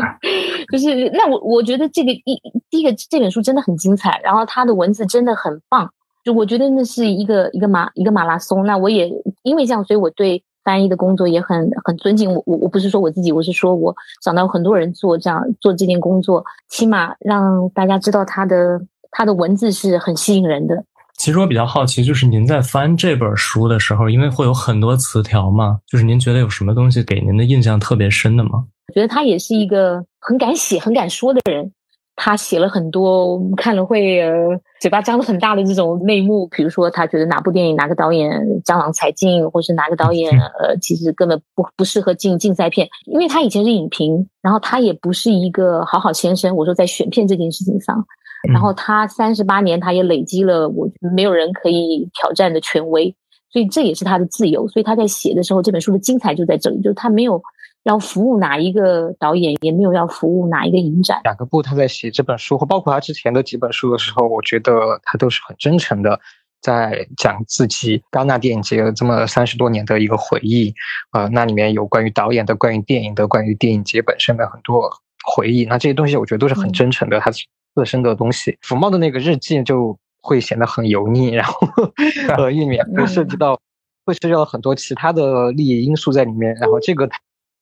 [0.72, 5.90] 就是那我我觉得这个一第一个这本书真的很精彩，然后他的文字真的很棒，
[6.24, 9.10] 就我觉得那是一个一个马一个马拉松，那我也
[9.42, 10.42] 因为这样，所以我对。
[10.68, 18.78] 翻译的工作也很很尊敬我我我不是说我自己，我是说我想到很多人做这样做这件工作，起码让大家知道他的
[19.10, 20.84] 他的文字是很吸引人的。
[21.16, 28.66] 其实我比较好奇，就是您在翻这本书的时候，因为会有很多词条嘛，就是您觉得有什么东西给您的印象特别深的吗？
[28.88, 31.72] 我觉得他也是一个很敢写、很敢说的人。
[32.20, 38.28] 他写了很多，我们看了会呃嘴巴张得很大的这种内幕，比如说他觉得哪部电影哪个导演
[38.64, 46.56] 江郎才尽，或是哪个导演 呃其实根本不不适合进竞赛片，因为他以前是影评，然后他也不是一个好好先生。
[46.56, 48.04] 我说在选片这件事情上，
[48.52, 53.14] 然后他三十八年他也累积了我没有人可以挑战的权威，
[53.52, 54.66] 所以这也是他的自由。
[54.66, 57.40] 所以他在写的时候，这本书的精彩就在这里，就是他没有。
[57.88, 61.22] 要服务哪一个导演，也没有要服务哪一个影展。
[61.24, 66.20] 雅各布他在写这本书，或包括他之前的几本书的时候，我觉得他都是很真诚的，
[66.60, 70.74] 在讲自己戛纳电影节这么三十多年的一个回忆。
[71.12, 74.90] 呃，那里面有关于导演的、关于电影的、关于电影节本身的很多
[75.24, 75.64] 回忆。
[75.64, 78.58] 那这些东西，我觉得都是很真诚的，他自身的东西。
[78.60, 81.66] 福茂的那个日记就会显得很油腻，然后
[82.36, 83.58] 呃，里面会涉及到
[84.04, 87.08] 会涉及到很多其他的利益因素在里面，然后这个。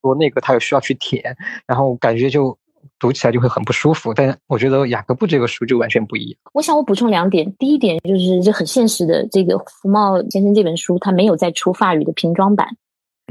[0.06, 2.56] 说那个他有需要去填，然后感觉就
[3.00, 4.14] 读起来就会很不舒服。
[4.14, 6.38] 但我觉得雅各布这个书就完全不一样。
[6.54, 12.68] 我想我补充两点，第一点就是这很现实的，这个福茂先生这本书他没有再出法语的瓶装版。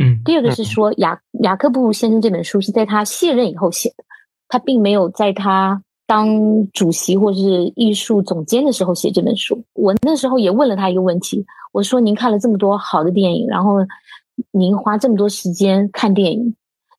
[0.01, 0.21] 嗯。
[0.25, 4.03] 第二个是说雅雅各布先生这本书是在他卸任以后写的，
[4.49, 6.27] 他并没有在他当
[6.73, 9.63] 主席或是艺术总监的时候写这本书。
[9.73, 13.77] 我那时候也问了他一个问题，我说您看了这么多好的电影，然后。
[14.51, 16.53] 您花这么多时间看电影，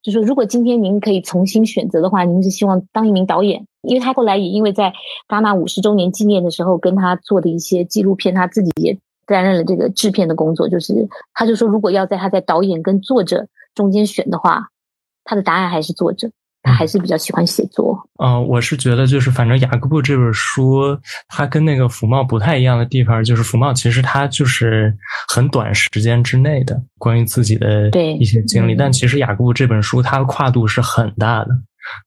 [0.06, 3.66] 就说如果今天您可以重新选择的话，您是希望当一名导演？
[3.82, 4.92] 因为他后来也因为在
[5.28, 10.68] 戛纳五十周年纪念的时候，跟他做的一些纪录片，他自己也担任了这个制片的工作。
[10.68, 14.68] 就是他就说，如果要在他在导演跟作者中间选的话，
[15.24, 16.30] 他的答案还是作者。
[16.66, 17.96] 他还是比较喜欢写作。
[18.22, 20.98] 嗯，我是觉得就是，反正雅各布这本书，
[21.28, 24.92] 它跟那个福茂不太一样的地方，就是福茂其实他就是
[25.28, 31.50] 很短时间之内的关于自己的一些经历，但其实雅各布这本书，它的跨度是很大的。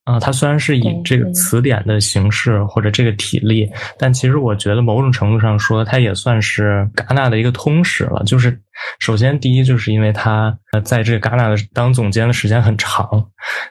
[0.04, 8.24] 啊，它虽然是以这个词典的形式或者这个体例，但其实我觉得某种程度上说，它也算是戛纳的一个通史了。
[8.26, 8.60] 就是
[9.00, 13.06] 首先第一，就是因为他在这个戛纳的当总监的时间很长；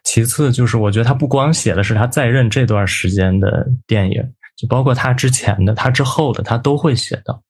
[0.05, 4.23] 其次，就是我觉得他不光写的是他在任这段时间的电影，
[4.57, 7.43] 就包括他之前的、他之后的，他都会写到。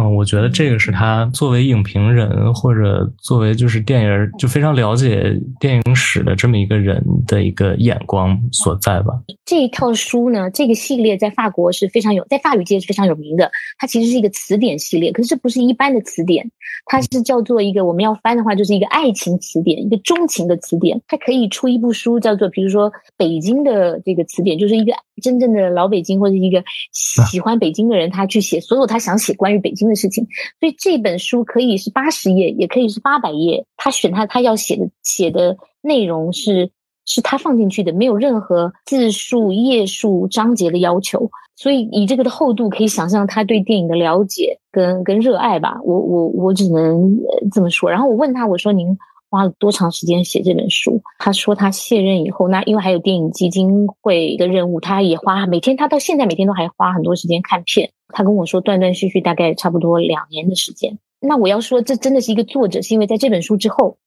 [0.00, 9.12] 嗯，我觉得这个是他作为影评人或者作为就是电影就非常了解电影史的这么一个人的一个眼光所在吧。
[9.44, 13.50] 这一套书呢，这个系列在法国是非常有，在法语界是非常有名的。
[13.76, 16.48] 它其实是一个词典系列，可是这不是一般的词典，
[16.86, 21.00] 它是叫做一个我们要翻的话，就是一个爱情词典，一个钟情的词典。
[21.08, 29.57] 它可以出一部书，叫做比如说北京的这个词典，就是一个真正的老北京或者一个喜欢北京的人，他去写所有他想写关于。
[29.60, 30.26] 北京的事情，
[30.60, 33.64] 所以这本书可以是八十页，也可以是八百页。
[33.76, 36.70] 他选他他要写的写的内容是
[37.04, 41.30] 是他放进去的，没有任何字数、页数、章节的要求。
[41.56, 45.78] 所以以这个的厚度，可以想象他对电影的了解跟跟热爱吧。
[45.84, 47.18] 我我我只能
[47.52, 47.90] 这么说。
[47.90, 48.96] 然后我问他，我说您。
[49.30, 51.02] 花了多长时间写这本书？
[51.18, 57.90] 他说他卸任以后，那因为还有电影基金会的任务，他也花每天，他到现在每天都还花很多时间看片。
[58.08, 60.98] 他跟我说，断断续续大概差不多两年的时间。
[61.20, 63.98] 那我要说，这真的是一个作者，是因为在这本书之后。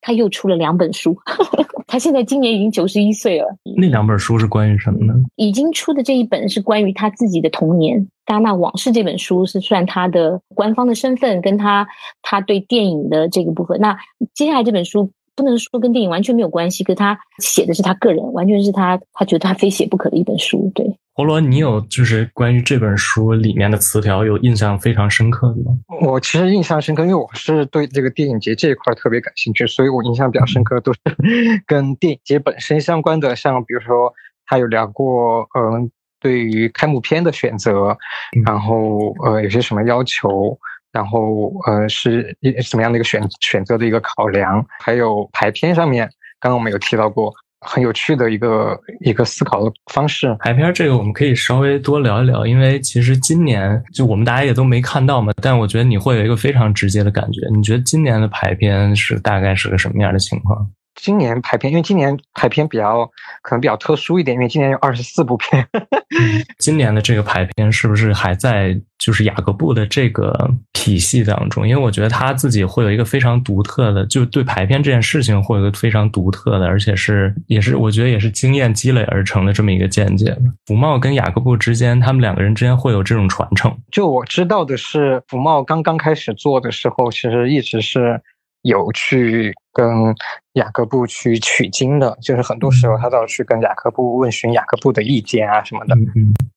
[0.00, 1.16] 他又出了两本书，
[1.86, 3.46] 他现在今年已经九十一岁了。
[3.76, 5.14] 那两本书是关于什么呢？
[5.36, 11.86] 已经出的这一本是关于他自己的童年，《戛纳往事》这本书是算他的官方的身份，跟他
[12.22, 13.80] 他对电影的这个部分。
[13.80, 13.98] 那
[14.34, 15.10] 接下来这本书。
[15.38, 20.68] 不能说跟电影完全没有关系，可他写的是他个人，完全是他他觉得他非写不可的一本书。
[20.74, 25.78] 对，活罗，你有就是关于这本书里面的词条有印象非常深刻的吗？
[26.00, 30.98] 我其实印象深刻，因为我是对这个电影节这一块特别感兴趣，所以我印象比较深刻都是
[31.66, 34.12] 跟电影节本身相关的，像比如说
[34.44, 35.88] 他有聊过，嗯，
[36.20, 37.96] 对于开幕片的选择，
[38.44, 40.58] 然后呃有些什么要求。
[40.92, 44.64] 然后，呃，是一什么样的一个选选择的一个考量？
[44.80, 46.08] 还有排片上面，
[46.40, 50.34] 刚刚我们有提到过，很有趣的一个一个思考的方式。
[50.40, 57.40] 排片这个我们可以稍微多聊一聊，因为其实今年就我们大家也都没看到嘛，但我觉得你会有一个非常直接的感觉。
[57.54, 60.70] 你觉得今年的排片是大概是个什么样的情况？
[61.00, 63.08] 今年排片，因为今年排片比较
[63.42, 65.66] 可能比较特殊一点，因为今年有二十四部片。
[66.58, 71.66] 今年的这个排片是不是还在就是雅各布的这个体系当中？
[71.66, 80.36] 因为我觉得他自己会有一个非常独特的，就对排片这件事情会有一个非常独特的，而且是也是我觉得也是经验积累而成的这么一个见解。
[80.66, 83.72] 福茂跟雅各布之间，他们两个人之间会有这种传承。
[83.92, 88.20] 就我知道的是，福茂刚刚开始做的时候，其实一直是。
[88.68, 90.14] 有去跟
[90.52, 95.96] 雅各布去取经的，就是很多时候他都要去跟雅各布问询雅各布的意见啊什么的。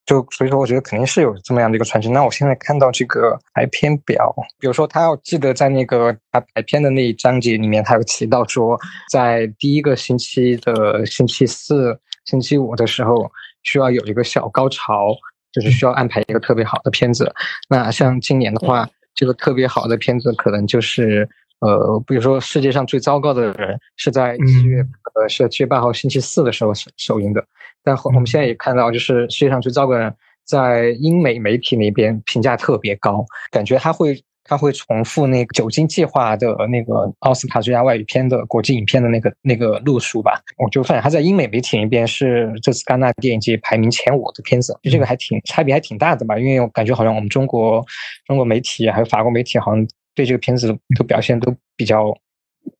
[0.05, 2.11] 就所以说，我觉得肯定是有这么样的一个传承。
[2.11, 8.77] 那我现在看到这个排片表，比如说他要记得在那个他排片的那一章节里面，他有提到说，
[9.09, 13.31] 在第一个星期的星期四、星期五的时候，
[13.63, 15.15] 需要有一个小高潮，
[15.53, 17.31] 就是需要安排一个特别好的片子。
[17.69, 21.29] 那像今年的话，这个特别好的片子可能就是。
[21.61, 27.45] 呃，比如说世界上最糟糕的人是在七月，呃，是七月八号星期四的时候首首映的，
[27.83, 30.11] 但我们现在也看到，就是世界上最糟糕的人
[30.43, 40.41] 在英美媒体那边评价特别高，感觉他会他会重复那个《酒精计划》的那个奥斯卡最佳外语片的国际影片的那个那个路数吧。
[40.57, 46.39] 我就发现他在英美媒体那边是这次戛纳电影节排名前五的片子，就这个还挺差别还挺大的吧？
[46.39, 47.85] 因为我感觉好像我们中国
[48.25, 49.87] 中国媒体还有法国媒体好像。
[50.15, 52.15] 对这个片子的表现都比较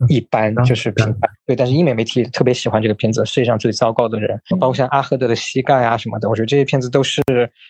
[0.09, 1.29] 一般，就是平凡。
[1.45, 6.29] 对，但是英美媒体特别喜欢这个片子，世界上最糟糕的人，包括像阿赫德的膝盖啊什么的。
[6.29, 7.21] 我觉得这些片子都是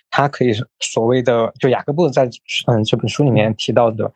[0.09, 2.29] 他可以所谓的，就雅各布在
[2.67, 4.11] 嗯这本书里面提到的，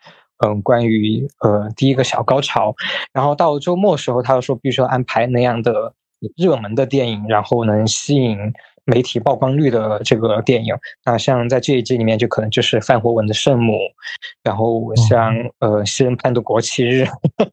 [0.45, 2.75] 嗯，关于呃第一个小高潮。
[3.13, 5.93] 然后到周末时候，他又说必须要安排那样的
[6.35, 8.37] 热门的电影，然后能吸引。
[8.85, 13.73] 媒体曝光率的这个电影，那像在这一季里面就可能就是范霍文的《圣母》，
[14.43, 17.03] 然后像呃西恩潘的《国旗日》，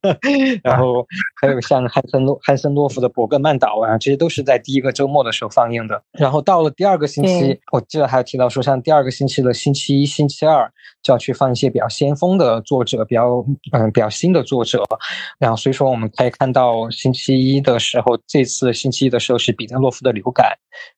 [0.62, 1.06] 然后
[1.40, 6.02] 还有像汉森洛汉森洛夫的《伯格曼岛》啊，这些都是在第一个周末的时候放映的。
[6.12, 10.70] 然后到了第二个星期，我记得还有提到说，像第二个星期的星期一、星期二
[11.02, 14.84] 就要去放一些比较先锋的作者，比较嗯比较新的作者。
[15.38, 20.46] 然后所以说我们可以看到星期一的时候，这次星期一的时候是彼得洛夫的《流感》。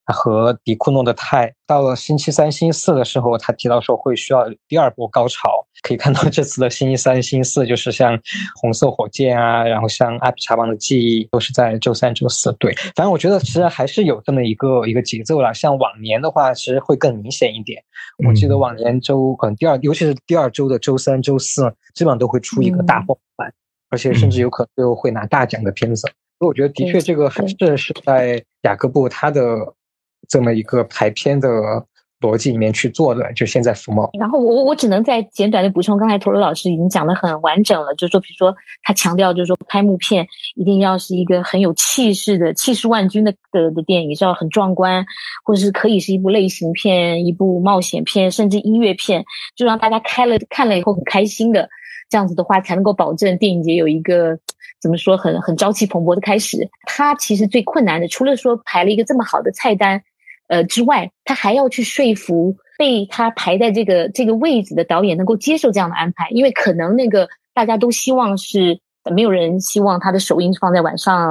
[0.06, 5.66] 和迪库诺的泰，到了星期三、星期四的时候，他提到说会需要第二波高潮。
[5.82, 8.18] 可以看到这次的星期三、星期四，就是像
[8.58, 12.50] 红色火箭啊，然后像阿比查邦的记忆，都是在周三、周四。
[12.54, 15.52] 对，反正我觉得其实还是有这么一个一个节奏啦。
[15.52, 17.82] 像往年的话，其实会更明显一点。
[18.26, 23.52] 我记得往年周可能第二，尤其是第二周的周三、周四，基本上都会出一个大爆款，
[23.90, 26.10] 而且甚至有可能最后会拿大奖的片子。
[26.44, 29.74] 所以我觉得的确这个还是是在雅各布他的。
[30.26, 31.48] 这么一个排片的
[32.18, 34.08] 逻辑里面去做的，就现在福茂。
[34.18, 45.04] 然后我我我只能再简短的补充，刚才陀螺老师已经讲的很完整了，就是说，比如说他强调，就是说开幕片一定要是一个很有气势的、气势万钧的的的电影，是要很壮观，
[45.44, 49.22] 或者是可以是一部类型片、一部冒险片，甚至音乐片，
[49.54, 51.68] 就让大家开了看了以后很开心的，
[52.14, 54.38] 这样子的话才能够保证电影节有一个
[54.80, 56.70] 怎么说很很朝气蓬勃的开始。
[56.86, 60.00] 他其实最困难的，除了说排了一个这么好的菜单。
[60.46, 68.78] 呃，之外，他还要去说服被他排在这个这个位置的导演能够接受这样的安排，因为可能那个大家都希望是。
[69.12, 71.30] 没有人希望他的首映放在晚上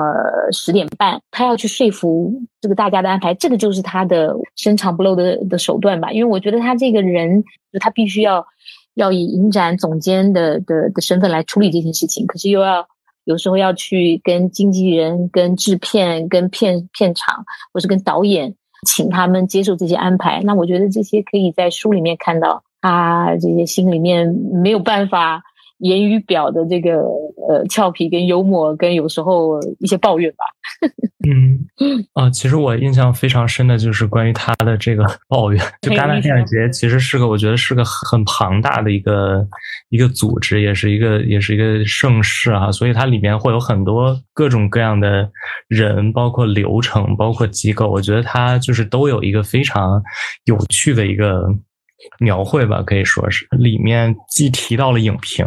[0.51, 2.31] 十点半，他要去说服
[2.61, 6.11] 这个大家的安排，这个就是他的深藏不露的的手段吧。
[6.11, 8.45] 因为我觉得他这个人，就他必须要
[8.93, 12.87] 要以影展总监的的的身份来处理这件事情，可是又要
[13.23, 20.41] 有时候要去跟经纪人、跟制片、跟片片场，或是跟导演，请他们接受这些安排。
[20.43, 25.43] 那我觉得这些可以在书里面看到，他这些心里面没有办法。
[25.79, 27.01] 言语表的这个
[27.47, 30.45] 呃俏皮跟幽默，跟有时候一些抱怨吧。
[31.25, 31.57] 嗯
[32.13, 35.63] 啊，其实我印象非常深的就是关于他的这个 抱怨。
[35.81, 39.45] 就戛纳电影节其实是个，我觉得是个很庞大的一个
[39.89, 42.71] 一个组织，也是一个也是一个盛世啊。
[42.71, 45.29] 所以它里面会有很多各种各样的
[45.69, 47.89] 人，包括流程，包括机构。
[47.89, 50.01] 我觉得它就是都有一个非常
[50.45, 51.43] 有趣的一个。
[52.19, 55.45] 描绘吧，可以说是里面既提到了影评，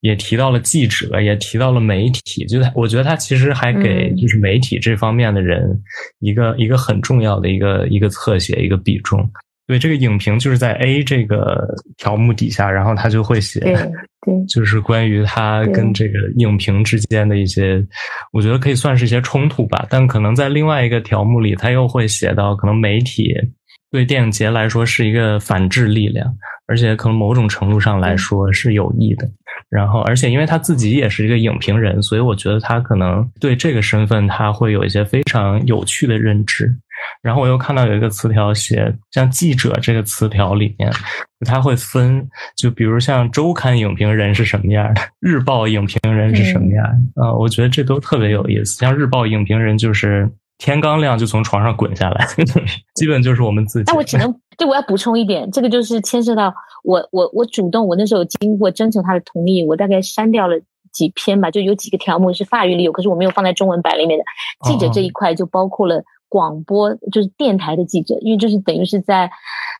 [0.00, 2.44] 也提到了记者，也提到了媒体。
[2.46, 5.80] 就他，我觉得他其实还给就是媒体这方面的人
[6.20, 9.28] 一个一个很重要的一个一个侧写，一个比重。
[9.66, 11.66] 对这个影评，就是在 A 这个
[11.96, 17.84] 条目底下，然后他就会写，对，就是关于他跟这个影评之间的一些，
[18.32, 19.84] 我觉得可以算是一些冲突吧。
[19.90, 23.34] 但可能在另外一个条目里，他又会写到可能媒体。
[23.96, 26.30] 对电影节来说是一个反制力量，
[26.66, 29.26] 而且可能某种程度上来说是有益的。
[29.70, 36.70] 然后，而且因为他自己也是一个影评人，所以我觉得他可能对这个身份他会有一些非常有趣的认知。
[37.22, 40.92] 然后我又看到有一个词条写，像记者这个词条里面，
[41.46, 46.84] 他会分，就比如像周刊影评人是什么样的，日报影评人是什么样
[47.14, 47.32] 啊？
[47.32, 48.76] 我觉得这都特别有意思。
[48.76, 50.30] 像日报影评人就是。
[50.58, 52.26] 天刚亮就从床上滚下来，
[52.94, 53.92] 基本就是我们自己。
[53.92, 56.52] 那我只能对我要补充一点，这个就是牵涉到
[56.82, 60.58] 我我我主动，我那时候经过征求他的同意，我大概删掉了
[60.92, 64.24] 几篇吧，就有几个条目是法语里有，可是我没有放在中文版里面的。
[64.64, 69.30] 记者这一块就包括了广播，就是电台的记者，因为就是等于是在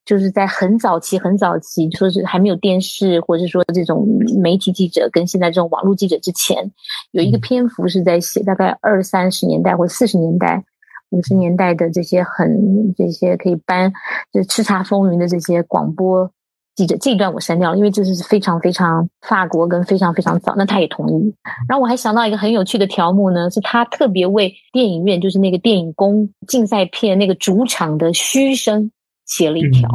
[0.06, 4.08] 就是在很早期很早期，说是还没有电视或者说这种
[4.40, 6.72] 媒体记者跟现在这种网络记者之前，
[7.10, 10.64] 有一个篇幅是在写大概二三十年代或四十年代。
[11.10, 13.92] 五十年代的这些很这些可以搬
[14.32, 16.28] 就叱咤风云的这些广播
[16.74, 20.56] 记者，这一段我删掉了，因为这是非常非常法国跟非常非常早。
[20.56, 21.32] 那他也同意。
[21.68, 28.90] 然后我还想到一个很有趣的条目呢，是他特别为电影院，就是那个电影宫竞赛片那个主场的嘘声
[29.26, 29.88] 写了一条，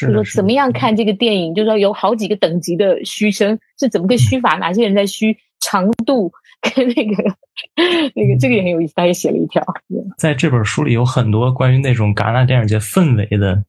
[0.00, 6.30] 就说怎么样看这个电影，就是说有好几个等级的嘘声是怎么个嘘法，哪些人在嘘长度。
[6.62, 7.22] 跟那个
[8.14, 9.62] 那个这个也很有意思，他也写了一条。
[10.16, 13.62] 在这本书里有很多关于那种戛纳电影节氛围的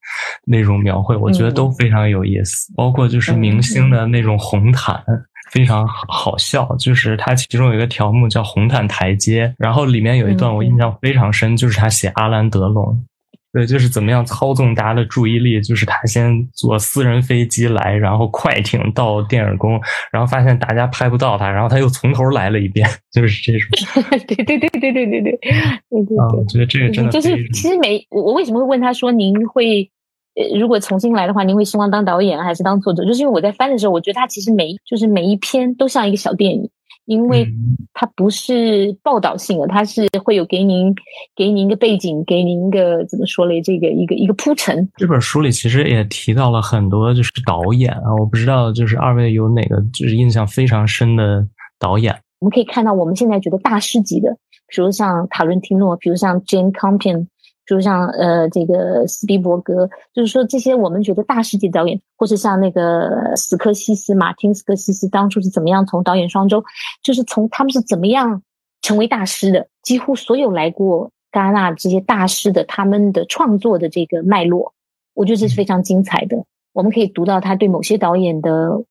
[0.46, 2.74] 那种描绘，我觉得都非常有意思。
[2.76, 5.04] 包括就是明星的那种红毯，
[5.52, 6.76] 非常好笑。
[6.80, 13.06] 就是他其中有一个条目叫“红毯台阶”，然后里面有一段我印象非常深，就是他写阿兰德龙。
[13.54, 15.60] 对，就是怎么样操纵大家的注意力？
[15.62, 19.80] 就是他先坐私人飞机来，然后快艇到电影宫，
[20.12, 23.70] 然后发现大家拍不到他，然后他又从头来了一遍， 就是这种。
[24.28, 26.28] 对对对对对对对对对啊！
[26.36, 29.90] 我觉得这个真的就是，其实每我我为什么会问他说，您会
[30.36, 33.04] 呃，如果重新来的话，您会希望当导演还是当作者？
[33.06, 36.70] 就是因为我在翻的时候，我觉得他其实每就是每一篇都像一个小电影。
[37.08, 37.48] 因为
[37.94, 40.94] 它不是报道性的，它是会有给您
[41.36, 43.62] 给您一个背景，给您一个怎么说嘞？
[43.62, 44.88] 这个一个一个铺陈。
[44.98, 51.48] 这本书里其实也提到了很多，就是导演啊，我不知道就是二位有哪个就是印象非常深的
[51.80, 52.14] 导演。
[52.40, 54.30] 我们可以看到，我们现在觉得大师级的，
[54.68, 57.28] 比如像塔伦提诺，比如像 Jane Campion。
[57.68, 66.64] 就像呃，这个斯皮伯格，就是说这些我们觉得大师级导演，或者像那个斯科西斯、马丁斯科西斯，当初是怎么样从导演双周，
[67.04, 68.42] 就是从他们是怎么样
[68.82, 69.68] 成为大师的？
[69.84, 74.74] 几乎所有来过戛纳这些大师的他们的创作的这个脉络，
[75.14, 76.46] 我觉得这是非常精彩的。
[76.72, 78.82] 我们可以读到他对某些导演的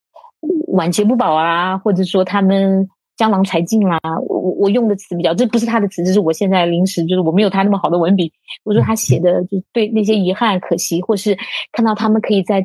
[0.68, 2.90] 晚节不保啊，或者说他们。
[3.16, 3.98] 江郎才尽啦！
[4.28, 8.30] 我我用的词比较，这不是他的词，这是我现在临时就是我没有他那么好的文笔。
[8.64, 11.36] 我说他写的就对那些遗憾、可惜，或是
[11.72, 12.60] 看到他们可以在，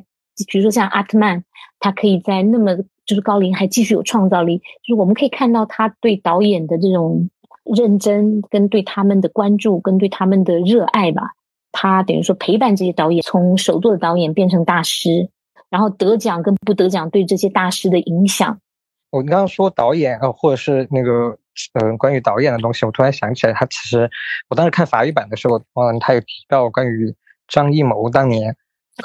[0.48, 1.44] 比如说像阿特曼，
[1.80, 2.76] 他可以在那么
[3.06, 7.30] 就是高龄还继续有创造力，就是我们可以看到他对导演的这种
[7.64, 11.32] 认真，跟对他们的关注，跟对他们的热爱吧。
[11.72, 15.30] 他等于说陪伴这些导演从首作的导演变成大师，
[15.70, 18.60] 然后得奖跟不得奖对这些大师的影响。
[19.12, 21.38] 我刚刚说导演啊，或者是那个
[21.74, 24.10] 嗯，关于导演的东西，我突然想起来，他其实
[24.50, 27.14] 我当时看法语版的时候，嗯，他有提到关于
[27.48, 28.56] 张艺谋当年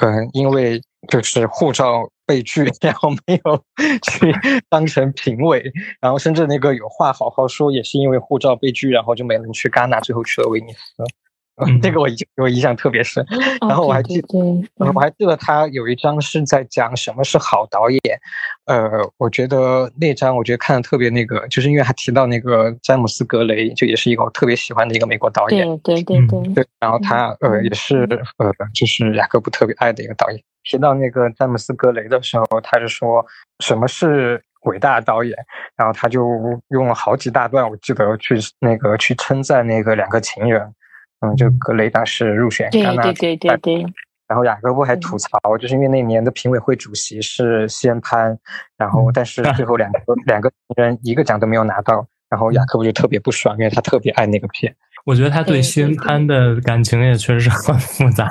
[0.01, 3.63] 嗯，因为就是护照被拒， 然后没有
[4.03, 4.33] 去
[4.69, 11.03] 当成评委，然后甚至那个有话好好说，也是因为护照被拒，然后就没能去戛纳，最后去了威尼斯。
[11.81, 13.25] 这个我我印象特别深，
[13.67, 14.21] 然后我还记，
[14.75, 17.99] 我还记得他有一张是在讲什么是好导演，
[18.65, 33.25] 呃，我觉得那张我觉得看的特别那个，就是因为他提到那个詹姆斯格雷，就也是一个我特别喜欢的一个美国导演，对对对对，对，然后他呃也是呃就是雅各布特别爱的一个导演，提到那个詹姆斯格雷的时候，他就说
[33.61, 35.35] 什么是伟大导演，
[35.75, 36.23] 然后他就
[36.69, 40.71] 用了好几大段，我记得去那个去称赞那个两个情人。
[41.21, 43.93] 嗯，就格雷当时入选戛纳，对对对对对。
[44.27, 48.37] 然后雅各布还吐槽，就是因为那年的评委会主席是西恩潘，
[48.77, 54.75] 然后但是最后两个两个人一个奖都没有拿到，然后雅各布就特别不爽，因为他特别爱那个片。
[55.05, 58.29] 我觉得他对西恩潘的感情也确实 很复杂。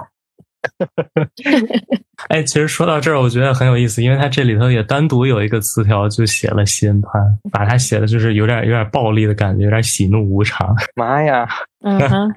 [2.29, 10.77] 哎，其实说到这儿，我觉得很有意思，因为他这里头也单独有一个词条，就写了西恩潘，把他写的就是有点有点暴力的感觉，有点喜怒无常。
[10.95, 11.49] 妈呀！
[11.81, 12.35] 嗯哼。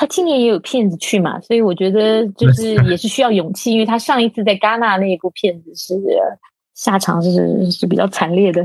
[0.00, 5.96] 他今年也有片子去嘛，所以我觉得就是也是需要勇气，因为他上一次在戛纳那一部片子是
[6.74, 8.64] 下场是是比较惨烈的。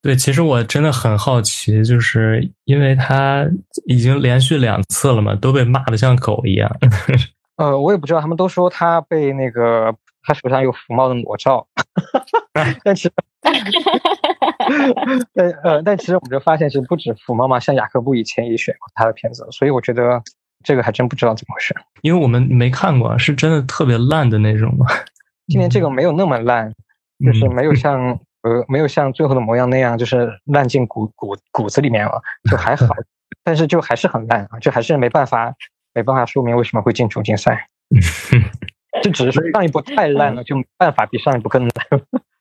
[0.00, 3.46] 对，其实我真的很好奇，就是因为他
[3.84, 6.74] 已经连续两次了嘛，都被骂的像狗一样。
[7.58, 11.66] 呃，我也不知道，他们都说他被那个他手上有福茂的裸照，
[12.82, 13.12] 但其实，
[15.34, 20.22] 但呃，但其实我们就发现，其实不止福茂嘛，像雅各布以前也选过他的片子，所以我觉得。
[20.64, 24.86] 这个还真不知道怎么回事，因为我们没看过，是真的特别烂的那种吗？
[25.48, 26.72] 今年这个没有那么烂，
[27.24, 32.86] 就是没有 像呃没有像最后的模样那样，就是烂进骨骨骨子里面了，就还好，
[33.42, 35.52] 但是就还是很烂啊，就还是没办法
[35.94, 37.68] 没办法说明为什么会进总决赛，
[39.02, 41.72] 这只是说上一部太烂了，就没办法比上一部更烂。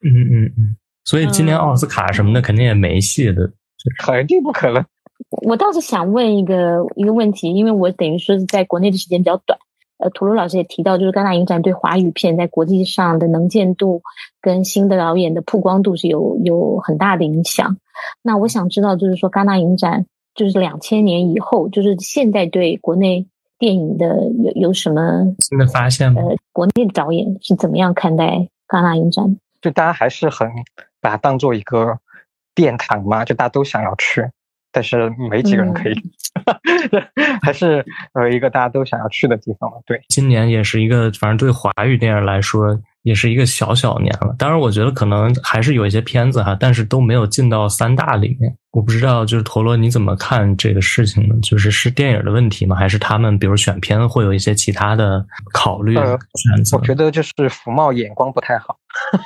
[0.01, 3.51] 嗯嗯嗯，所以今年奥斯卡什么的肯定也没戏的，
[3.97, 4.85] 肯定不可能。
[5.29, 9.59] 我倒是想问一个一个问题，因为我等于说是在国内的时间比较短，
[9.97, 14.01] 呃，图鲁老师也提到，就是戛纳影展对华语片在国际上的能见度
[14.41, 17.77] 跟新的导演的曝光度是有有很大的影响。
[18.21, 26.21] 那我想知道，就是说戛纳影展就是两千年以后，就是现在对国内电影的有有什么新的发现吗？
[26.21, 29.37] 呃，国内的导演是怎么样看待戛纳影展？
[29.61, 30.49] 就大家还是很
[31.01, 31.99] 把它当做一个
[32.55, 34.25] 殿堂嘛，就大家都想要去。
[34.71, 35.95] 但是没几个人可以，
[37.41, 39.77] 还是呃一个大家都想要去的地方吧。
[39.85, 42.79] 对，今年也是一个，反正对华语电影来说。
[43.03, 48.53] 也是一个小小年了，当然，我觉得可能还是有一些片子哈，但是都没有进到三大里面。
[48.71, 51.35] 我不知道，就是陀螺你怎么看这个事情呢？
[51.41, 52.75] 就是是电影的问题吗？
[52.75, 56.77] 还是他们比如选片会有一些其他的考虑选择？
[56.77, 58.77] 我觉得就是福茂眼光不太好。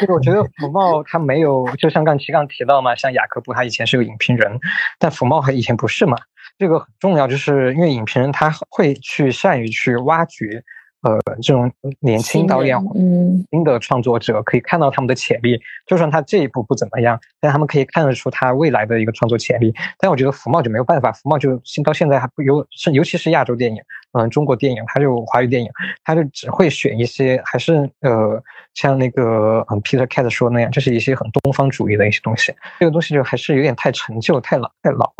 [0.00, 4.60] 就是我觉得福茂他没有，就像刚齐刚提到嘛，像雅各布他以前是个影评人，
[4.98, 6.16] 但福茂他以前不是嘛。
[6.58, 10.62] 这个很重要，就是因为影评人他会去善于去挖掘。
[11.02, 11.70] 呃，这种
[12.00, 15.60] 年轻导演，嗯，新的创作者可以看到他们的潜力。
[15.86, 19.72] 就算他这一部不怎么样，但他们可以看得出他未来的一个创作潜力。
[19.98, 23.80] 但我觉得福茂就没有办法，福茂就现到现在还不尤是，尤其是亚洲电影，
[24.12, 25.70] 嗯，中国电影，他就华语电影，
[26.02, 28.42] 他就只会选一些还是呃，
[28.74, 32.52] 像那个嗯，Peter Cat 说那样，就是一些很东方主义的一些东西。
[32.80, 35.14] 这个东西就还是有点太陈旧、太老、太老。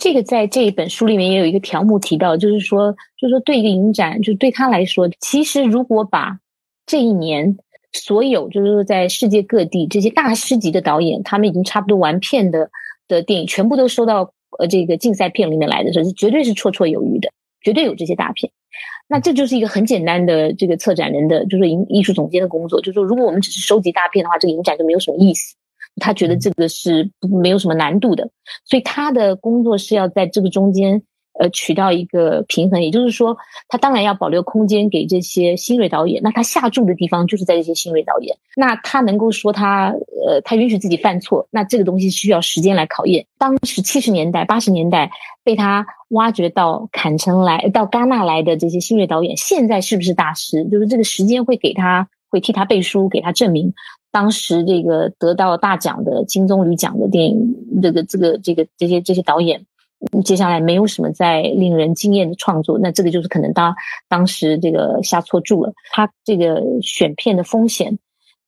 [0.00, 6.38] 这个在这一本书里面也有一个条目提到，就是说，就是说，对一个影展，就对他来说，其实如果把
[6.86, 7.58] 这一年
[7.92, 12.70] 所有，就是说，在世界各地这些大师级的导演，他们已经差不多完片的
[13.08, 17.30] 的电影，全部都收到呃这个竞赛片里面来的时候，是绝对是绰绰有余的，
[17.60, 18.50] 绝对有这些大片。
[19.06, 25.56] 那这就是一个很简单的这个策展人的，就是艺艺术总监的工作，就是说，如果我们只是收集大片的话，这个影展就没有什么意思。
[25.96, 27.10] 他觉得这个是
[27.42, 28.28] 没有什么难度的，
[28.64, 31.02] 所以他的工作是要在这个中间，
[31.38, 32.82] 呃，取到一个平衡。
[32.82, 33.36] 也就是说，
[33.68, 38.36] 他当然要保留空间给这些新锐导演，那他下注的地方就是在这些新锐导演。
[38.56, 39.94] 那他能够说他，
[40.26, 43.26] 呃，他允许自己犯错，那这个东西需要时间来考验。
[43.38, 45.10] 当时七十年代、八十年代
[45.44, 50.64] 被他挖掘到坎城来、到戛纳来的这些新锐导演，现在是不是大师？
[50.70, 53.72] 就是这个时间会给他，会替他背书，给他证明。
[54.12, 59.64] 当时这个得到大奖的金棕榈奖的电影，这个这个这个这些这些导演，
[60.24, 63.74] 接下来没有什么再令人惊艳的创作，那这个就是可能当
[64.08, 65.72] 当时这个下错注了。
[65.92, 67.98] 他这个选片的风险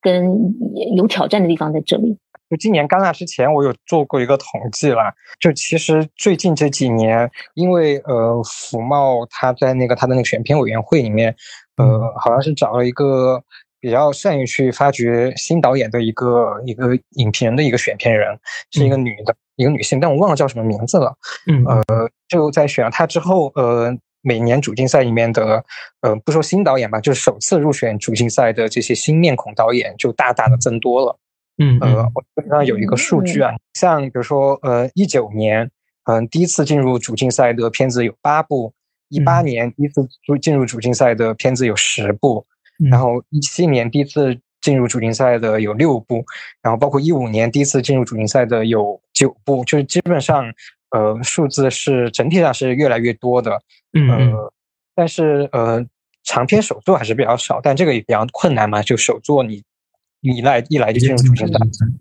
[0.00, 0.54] 跟
[0.96, 2.18] 有挑战的地方在这里。
[2.50, 5.14] 就今年戛纳之前，我有做过一个统计啦。
[5.40, 11.34] 就其实最近这几年，因为呃，福茂他在那个他的那个选片委员会里面，
[11.78, 13.42] 呃，好像是找了一个
[13.82, 18.38] 比较善于去发掘新导演的一个一个影评人的一个选片人，
[18.70, 21.14] 是一个女的，一个女性，但我忘了叫什么名字了。
[21.46, 23.94] 嗯，呃，就在选了她之后，呃。
[24.24, 25.64] 每年主竞赛里面的，
[26.00, 31.18] 呃，不说新导演吧，就是首次入选主竞赛的这些新面孔导演就大大的增多了。
[31.58, 35.68] 嗯，呃，我基本上有一个数据啊，像比如说，呃，一九年，
[36.04, 38.72] 嗯，第一次进入主竞赛的片子有八部；
[39.08, 42.46] 一八年第一次入进入主竞赛的片子有十部；
[42.90, 46.18] 然后一七年第一次进入主竞赛的有六部；
[46.62, 50.52] 然后包括一五年第一次进入主竞赛的有九部，就是基本上。
[50.94, 53.52] 呃，数字是整体上是越来越多的，
[54.10, 54.52] 呃，
[54.94, 55.82] 但是呃，
[56.22, 59.62] 长篇首作还是比较少，但这个也比较困难嘛，就首作你
[60.20, 61.54] 你来一来就进入主竞赛，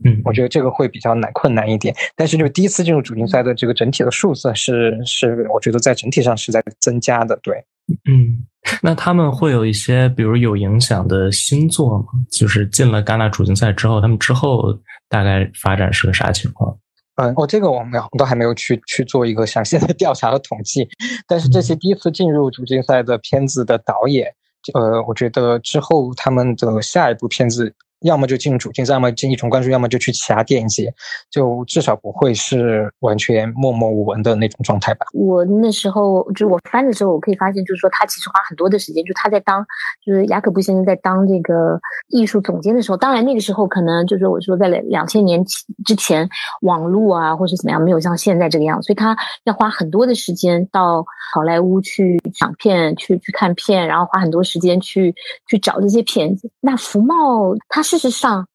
[0.03, 1.95] 嗯，我觉得这个会比较难困难一点。
[2.17, 7.63] 但是就第一次进入主竞赛的这个整体的数字是是，我觉得在整体上是在增加的，对，
[8.09, 8.45] 嗯，
[8.82, 12.05] 那他们会有一些比如有影响的星座吗？
[12.32, 14.74] 就是进了戛纳主竞赛之后，他们之后
[15.09, 16.78] 大概发展是个啥情况？
[17.16, 20.88] 嗯，哦，这个我们都还没有去去做一个详细的调查和统计，
[21.28, 24.34] 但是这些第一次进入主竞赛的片子的导演，
[24.74, 27.74] 呃，我觉得之后他们的下一部片子。
[28.02, 30.91] 要么就进入主竞赛，要么进一种关注，要么就去其他电影节，
[31.30, 35.06] 就至少不会是完全默默无闻的那种状态吧。
[35.14, 39.64] 我那时候就我翻的时候，我可以发现，就是说他其实花很多的时间，就他在当，
[40.04, 45.43] 就是雅可布先生在当这个艺术总监的时候，当然那个时候可能就是我说在两千年
[45.86, 46.28] 之前，
[46.62, 55.14] 网络啊或是怎么样没有像现在这个样，所以他要花很多的时间到好莱坞去抢片，去去看片，然后花很多时间去
[55.47, 56.49] 去找这些片子。
[56.60, 57.84] 那福茂他。
[57.91, 58.47] 事实上，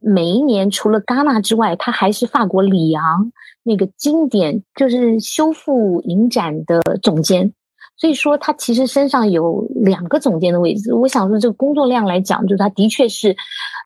[0.00, 3.32] 每一年除了戛纳之外，他还是法国里昂
[3.64, 7.52] 那个经典就是修复影展的总监。
[7.96, 10.94] 所以说，他其实身上有两个总监的位置。
[10.94, 13.34] 我想说，这个工作量来讲，就是他的确是，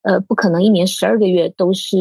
[0.02, 1.96] 呃，不可能一年十二个月都是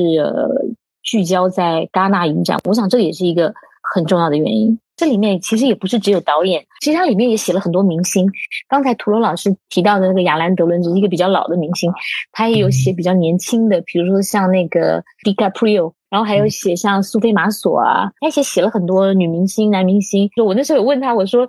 [1.01, 2.59] 聚焦在戛纳影展。
[2.65, 3.53] 我想这也是一个
[3.93, 4.79] 很重要的原因。
[4.95, 8.29] 这里面其实也不是只有导演，其实它里面也写了很多明星。
[8.67, 11.89] 刚才屠龙老师提到的那个亚兰德伦只是一个比较老的明星，
[12.33, 20.29] 他也有写比较年轻的，比如说像那个 DiCaprio，然后还有写像苏菲玛索啊，他写写了很多女明星、男明星。
[20.35, 21.47] 就我那时候有问他，我说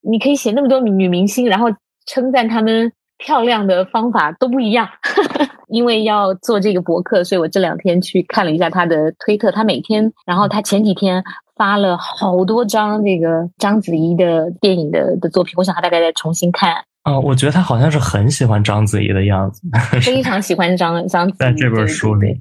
[0.00, 1.66] 你可以写那么多女明星，然后
[2.06, 4.88] 称赞他们漂亮的方法都不一样。
[5.72, 11.24] 因为要做这个博客，所以我这两天去看了一下他的推特，他每天，然后他前几天。
[11.54, 16.74] 发了好多张这个章子怡的电影的的作品，我想他大概在重新看。
[17.04, 19.60] 哦，我觉得他好像是很喜欢章子怡的样子，
[20.02, 21.38] 非常喜欢章章子怡。
[21.38, 22.34] 在这本书里，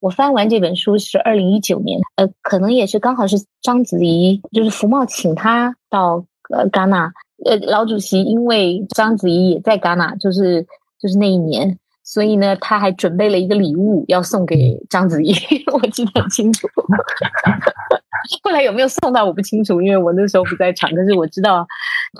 [0.00, 7.10] 我翻完这本书是二零一九年，呃，可能也是刚好是章子怡，就是福茂请他到呃戛纳，
[7.46, 10.66] 呃，老主席因为章子怡也在戛纳，就是
[11.00, 11.78] 就是那一年。
[12.12, 15.32] 所以呢，他还准备了一个礼物要送给章子怡，
[15.72, 16.66] 我记得很清楚。
[18.42, 20.90] 后来有没有送到我不清楚，因为我那时候不在场。
[20.96, 21.64] 但是我知道，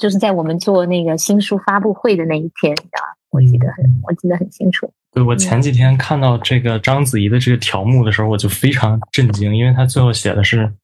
[0.00, 4.88] 就是在我们做那个新书发布会的那一天啊，我记得很，我记得很清楚。
[5.12, 10.72] 对我前几天看到这个章子怡的这个条目的时候，我就非常震惊，因为他最后写的是“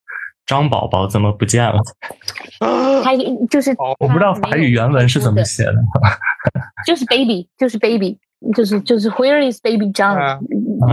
[0.46, 1.78] 张宝宝怎么不见了”。
[3.02, 3.12] 他
[3.50, 5.74] 就是我不知道法语原文是怎么写的，
[6.86, 8.18] 就是 baby，就是 baby。
[8.54, 10.38] 就是就是 Where is Baby John？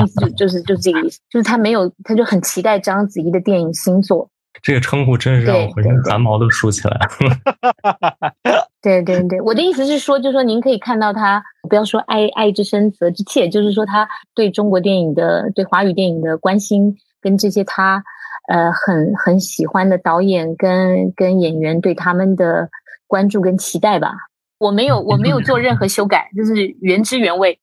[0.01, 4.29] 意思就就是就是这个意思，就是他没有，他就很期待章子怡的电影新作。
[4.61, 8.33] 这个称呼真是让我浑身汗毛都竖起来了。
[8.81, 18.01] 对对对，我的意思是说，就是说您可以看到他，不要说爱爱之深责之切，就是说他对中国电影的、对华语电影的关心，跟这些他
[18.47, 22.69] 呃很很喜欢的导演跟跟演员对他们的
[23.07, 24.11] 关注跟期待吧。
[24.59, 27.59] 我没有，我没有做任何修改，就是原汁原味。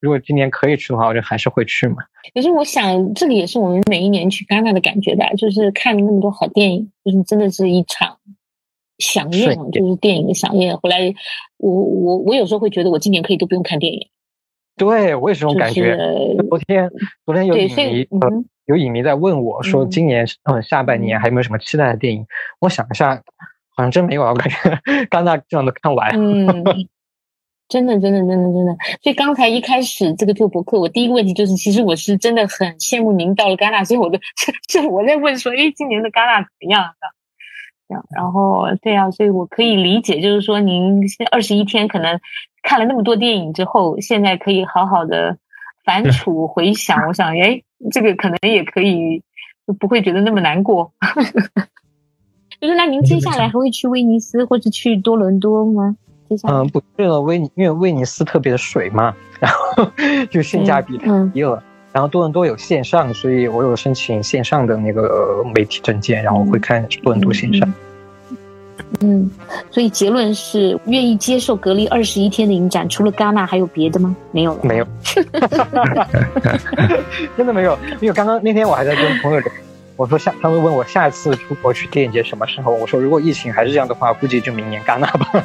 [0.00, 1.96] 如果今年可以去的话，我就还是会去嘛。
[2.34, 8.18] 可是我想，这个也是我们每一年去戛纳的感觉吧，就是看了那么多好电影，就是真的是一场
[8.98, 10.76] 响宴，就是电影的响宴。
[10.76, 11.14] 回来，
[11.56, 14.08] 我我我有时候会觉得，我今年可以都不用看电影。
[14.76, 15.96] 对，我也是这种感觉。
[16.48, 16.90] 昨天
[17.24, 18.06] 昨天有影迷，
[18.66, 22.26] 有影迷在问我说，今年嗯下半年还有没有什么期待的电影？
[22.60, 23.22] 我想一下。
[23.74, 24.56] 好像真没有啊，我感觉
[25.06, 26.10] 戛纳这样都看完。
[26.10, 26.46] 嗯，
[27.70, 28.76] 真的，真的，真的，真的。
[29.02, 34.20] 所以刚才一开始这个做博客，我第一个问题就是，其实我是真的很羡慕您到了戛纳，所以我的
[34.68, 38.04] 是 我在问说，哎，今年的戛纳怎么样的？
[38.14, 41.00] 然后对啊，所以我可以理解，就是说您
[41.30, 42.20] 二十一天可能
[42.62, 45.38] 看了那么多电影之后，现在可以好好的
[45.84, 49.22] 反刍回想，我想，哎，这个可能也可以，
[49.66, 50.92] 就不会觉得那么难过。
[52.60, 55.96] 就是那您接下来还会去威尼斯或者去多伦多吗？
[56.28, 59.90] 接下来嗯，不去了威尼，因为威尼斯特别的水嘛，然后
[60.30, 61.62] 就性价比太低了。
[61.92, 67.70] 然后多伦多有线上，所以我有申请线上的那个媒体证件，然后会看多伦多线上。
[69.00, 69.30] 嗯，
[69.70, 74.14] 所以结论是愿意接受隔离二十一天的影展，除了戛纳还有别的吗？
[74.30, 74.86] 没有了，没有，
[77.36, 77.78] 真的没有。
[78.00, 79.52] 因为刚刚那天我还在跟朋友聊，
[79.96, 85.44] 我说下他们问我下一次出国去电影节什么时候，我说如果疫情还是这样的话，估计就明年戛纳吧。